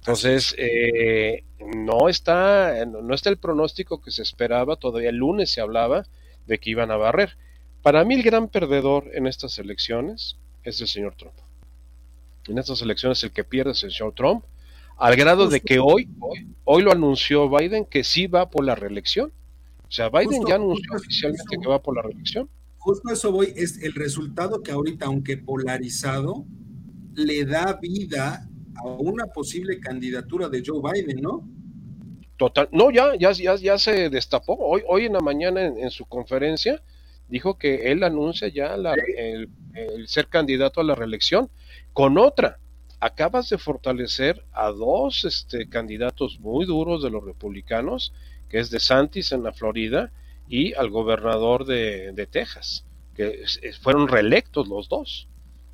[0.00, 1.44] Entonces, eh,
[1.76, 6.06] no, está, no está el pronóstico que se esperaba, todavía el lunes se hablaba
[6.46, 7.36] de que iban a barrer.
[7.82, 11.34] Para mí el gran perdedor en estas elecciones es el señor Trump.
[12.48, 14.44] En estas elecciones el que pierde es el señor Trump,
[14.96, 18.74] al grado de que hoy, hoy, hoy lo anunció Biden que sí va por la
[18.74, 19.32] reelección.
[19.88, 22.48] O sea, Biden ya anunció oficialmente que va por la reelección
[22.80, 26.46] justo eso voy, es el resultado que ahorita, aunque polarizado,
[27.14, 28.48] le da vida
[28.84, 31.48] a una posible candidatura de Joe Biden, ¿no?
[32.36, 34.56] Total, no, ya, ya, ya, ya se destapó.
[34.58, 36.82] Hoy, hoy en la mañana en, su conferencia
[37.28, 39.48] dijo que él anuncia ya el,
[40.08, 41.50] ser candidato a la reelección
[41.92, 42.58] con otra.
[42.98, 48.14] Acabas de fortalecer a dos este, candidatos muy duros de los republicanos,
[48.48, 50.10] que es de Santis en la Florida
[50.48, 53.44] y al gobernador de, de Texas, que
[53.82, 55.28] fueron reelectos los dos.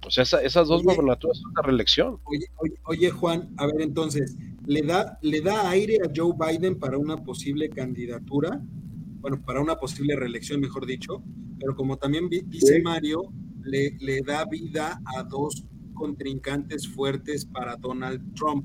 [0.06, 2.18] O sea, esas dos gobernaturas son la reelección.
[2.24, 2.46] Oye,
[2.84, 7.16] oye, Juan, a ver entonces, ¿le da, ¿le da aire a Joe Biden para una
[7.16, 8.62] posible candidatura?
[9.20, 11.24] Bueno, para una posible reelección, mejor dicho,
[11.58, 13.22] pero como también dice Mario,
[13.64, 18.64] le, le da vida a dos contrincantes fuertes para Donald Trump.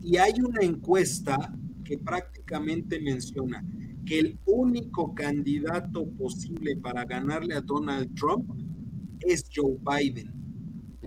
[0.00, 1.52] Y hay una encuesta
[1.84, 3.64] que prácticamente menciona
[4.06, 8.48] que el único candidato posible para ganarle a Donald Trump
[9.20, 10.37] es Joe Biden.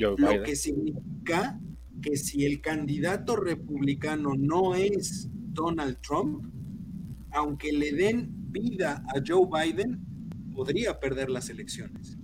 [0.01, 1.59] Lo que significa
[2.01, 6.51] que si el candidato republicano no es Donald Trump,
[7.31, 9.99] aunque le den vida a Joe Biden,
[10.53, 12.17] podría perder las elecciones.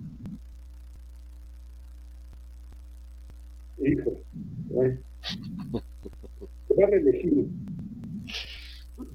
[3.78, 4.20] Hijo,
[4.74, 7.46] va a reelegir.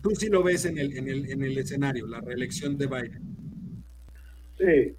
[0.01, 3.21] Tú sí lo ves en el, en el, en el escenario, la reelección de Biden.
[4.57, 4.95] Sí.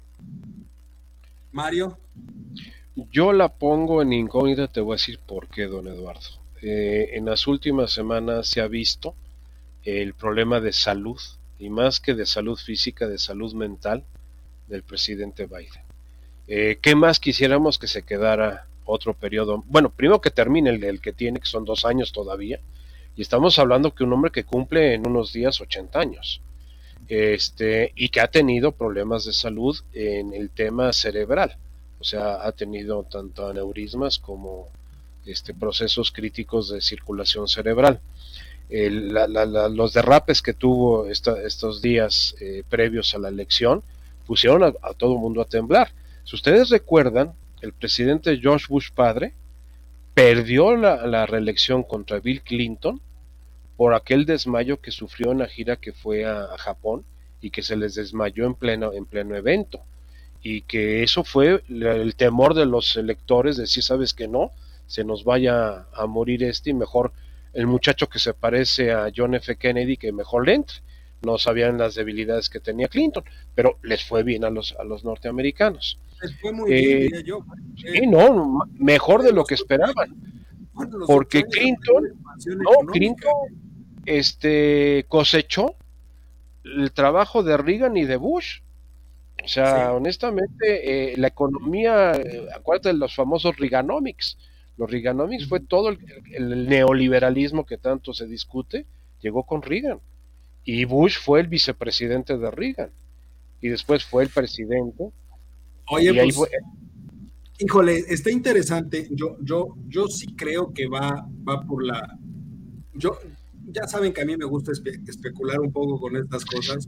[1.51, 1.97] Mario.
[2.95, 6.29] Yo la pongo en incógnita, te voy a decir por qué, don Eduardo.
[6.61, 9.15] Eh, en las últimas semanas se ha visto
[9.83, 11.19] el problema de salud,
[11.59, 14.05] y más que de salud física, de salud mental
[14.67, 15.83] del presidente Biden.
[16.47, 19.61] Eh, ¿Qué más quisiéramos que se quedara otro periodo?
[19.67, 22.61] Bueno, primero que termine el, el, que tiene, que son dos años todavía,
[23.17, 26.41] y estamos hablando que un hombre que cumple en unos días 80 años,
[27.09, 31.57] este, y que ha tenido problemas de salud en el tema cerebral
[32.05, 34.67] sea, ha tenido tanto aneurismas como
[35.25, 37.99] este, procesos críticos de circulación cerebral.
[38.69, 43.81] los derrapes que tuvo estos días eh, previos a la elección
[44.27, 45.89] pusieron a, todo el mundo a temblar.
[46.23, 49.33] Si ustedes recuerdan, el presidente George Bush padre
[50.13, 53.01] perdió la, reelección contra Bill Clinton
[53.77, 57.03] por aquel desmayo que sufrió en la gira que fue a, a Japón
[57.41, 59.81] y que se les desmayó en pleno, en pleno evento
[60.45, 64.51] y que eso fue el temor de los electores de decir, sabes que no,
[64.85, 67.13] se nos vaya a morir este y mejor
[67.53, 69.55] el muchacho que se parece a John F.
[69.55, 70.77] Kennedy que mejor le entre.
[71.23, 73.23] No sabían las debilidades que tenía Clinton,
[73.55, 75.97] pero les fue bien a los, a los norteamericanos.
[76.21, 77.39] Les fue muy bien, eh, yo.
[77.75, 80.15] Sí, no, mejor de lo que esperaban.
[81.07, 82.03] Porque Clinton,
[82.45, 83.33] no, Clinton
[84.05, 85.73] este, cosechó
[86.63, 88.59] el trabajo de Reagan y de Bush
[89.45, 94.37] o sea, honestamente, eh, la economía, eh, acuérdate de los famosos Reaganomics.
[94.75, 98.87] Los Reaganomics fue todo el, neoliberalismo que tanto se discute,
[99.21, 99.99] llegó con Reagan.
[100.63, 102.89] Y Bush fue el vicepresidente de Reagan.
[103.61, 105.11] Y después fue el presidente.
[105.89, 106.49] Oye, pues,
[107.59, 109.07] híjole, está interesante.
[109.11, 112.17] Yo, yo, yo sí creo que va, va por la.
[112.95, 113.19] Yo,
[113.67, 116.87] ya saben que a mí me gusta especular un poco con estas cosas.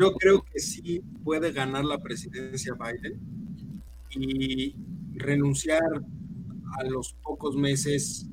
[0.00, 3.20] Yo creo que sí puede ganar la presidencia Biden
[4.10, 4.74] y
[5.14, 5.82] renunciar
[6.78, 8.26] a los pocos meses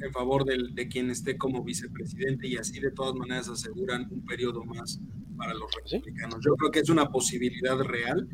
[0.00, 4.64] en favor de, quien esté como vicepresidente y así de todas maneras aseguran un periodo
[4.64, 5.00] más
[5.36, 6.40] para los republicanos.
[6.44, 8.28] Yo creo que es una posibilidad real.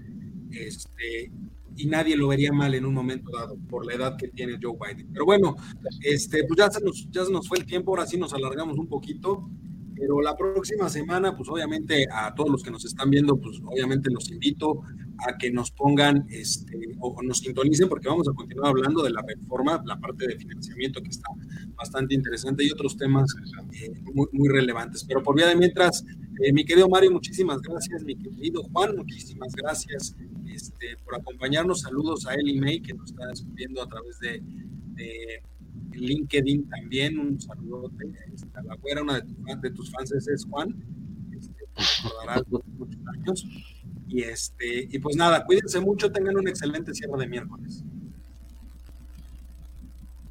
[0.50, 1.30] Este,
[1.78, 4.76] y nadie lo vería mal en un momento dado por la edad que tiene Joe
[4.76, 5.08] Biden.
[5.12, 5.54] Pero bueno,
[6.02, 8.76] este, pues ya se nos, ya se nos fue el tiempo, ahora sí nos alargamos
[8.78, 9.48] un poquito.
[9.94, 14.10] Pero la próxima semana, pues obviamente a todos los que nos están viendo, pues obviamente
[14.10, 14.82] los invito
[15.26, 19.22] a que nos pongan este, o nos sintonicen porque vamos a continuar hablando de la
[19.26, 21.28] reforma, la parte de financiamiento que está
[21.74, 23.34] bastante interesante y otros temas
[23.72, 25.04] eh, muy, muy, relevantes.
[25.04, 26.04] Pero por vía de mientras,
[26.40, 30.14] eh, mi querido Mario, muchísimas gracias, mi querido Juan, muchísimas gracias
[30.52, 31.80] este, por acompañarnos.
[31.80, 33.24] Saludos a Eli May, que nos está
[33.54, 34.42] viendo a través de,
[35.92, 37.18] LinkedIn también.
[37.18, 40.74] Un saludote este, a la güera, una de, tus fans es Juan.
[41.36, 41.64] Este,
[42.78, 43.46] muchos años.
[44.08, 47.84] Y, este, y pues nada, cuídense mucho, tengan un excelente cierre de miércoles.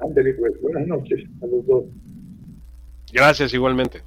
[0.00, 1.84] Ándale, pues, buenas noches a los dos.
[3.12, 4.02] Gracias, igualmente.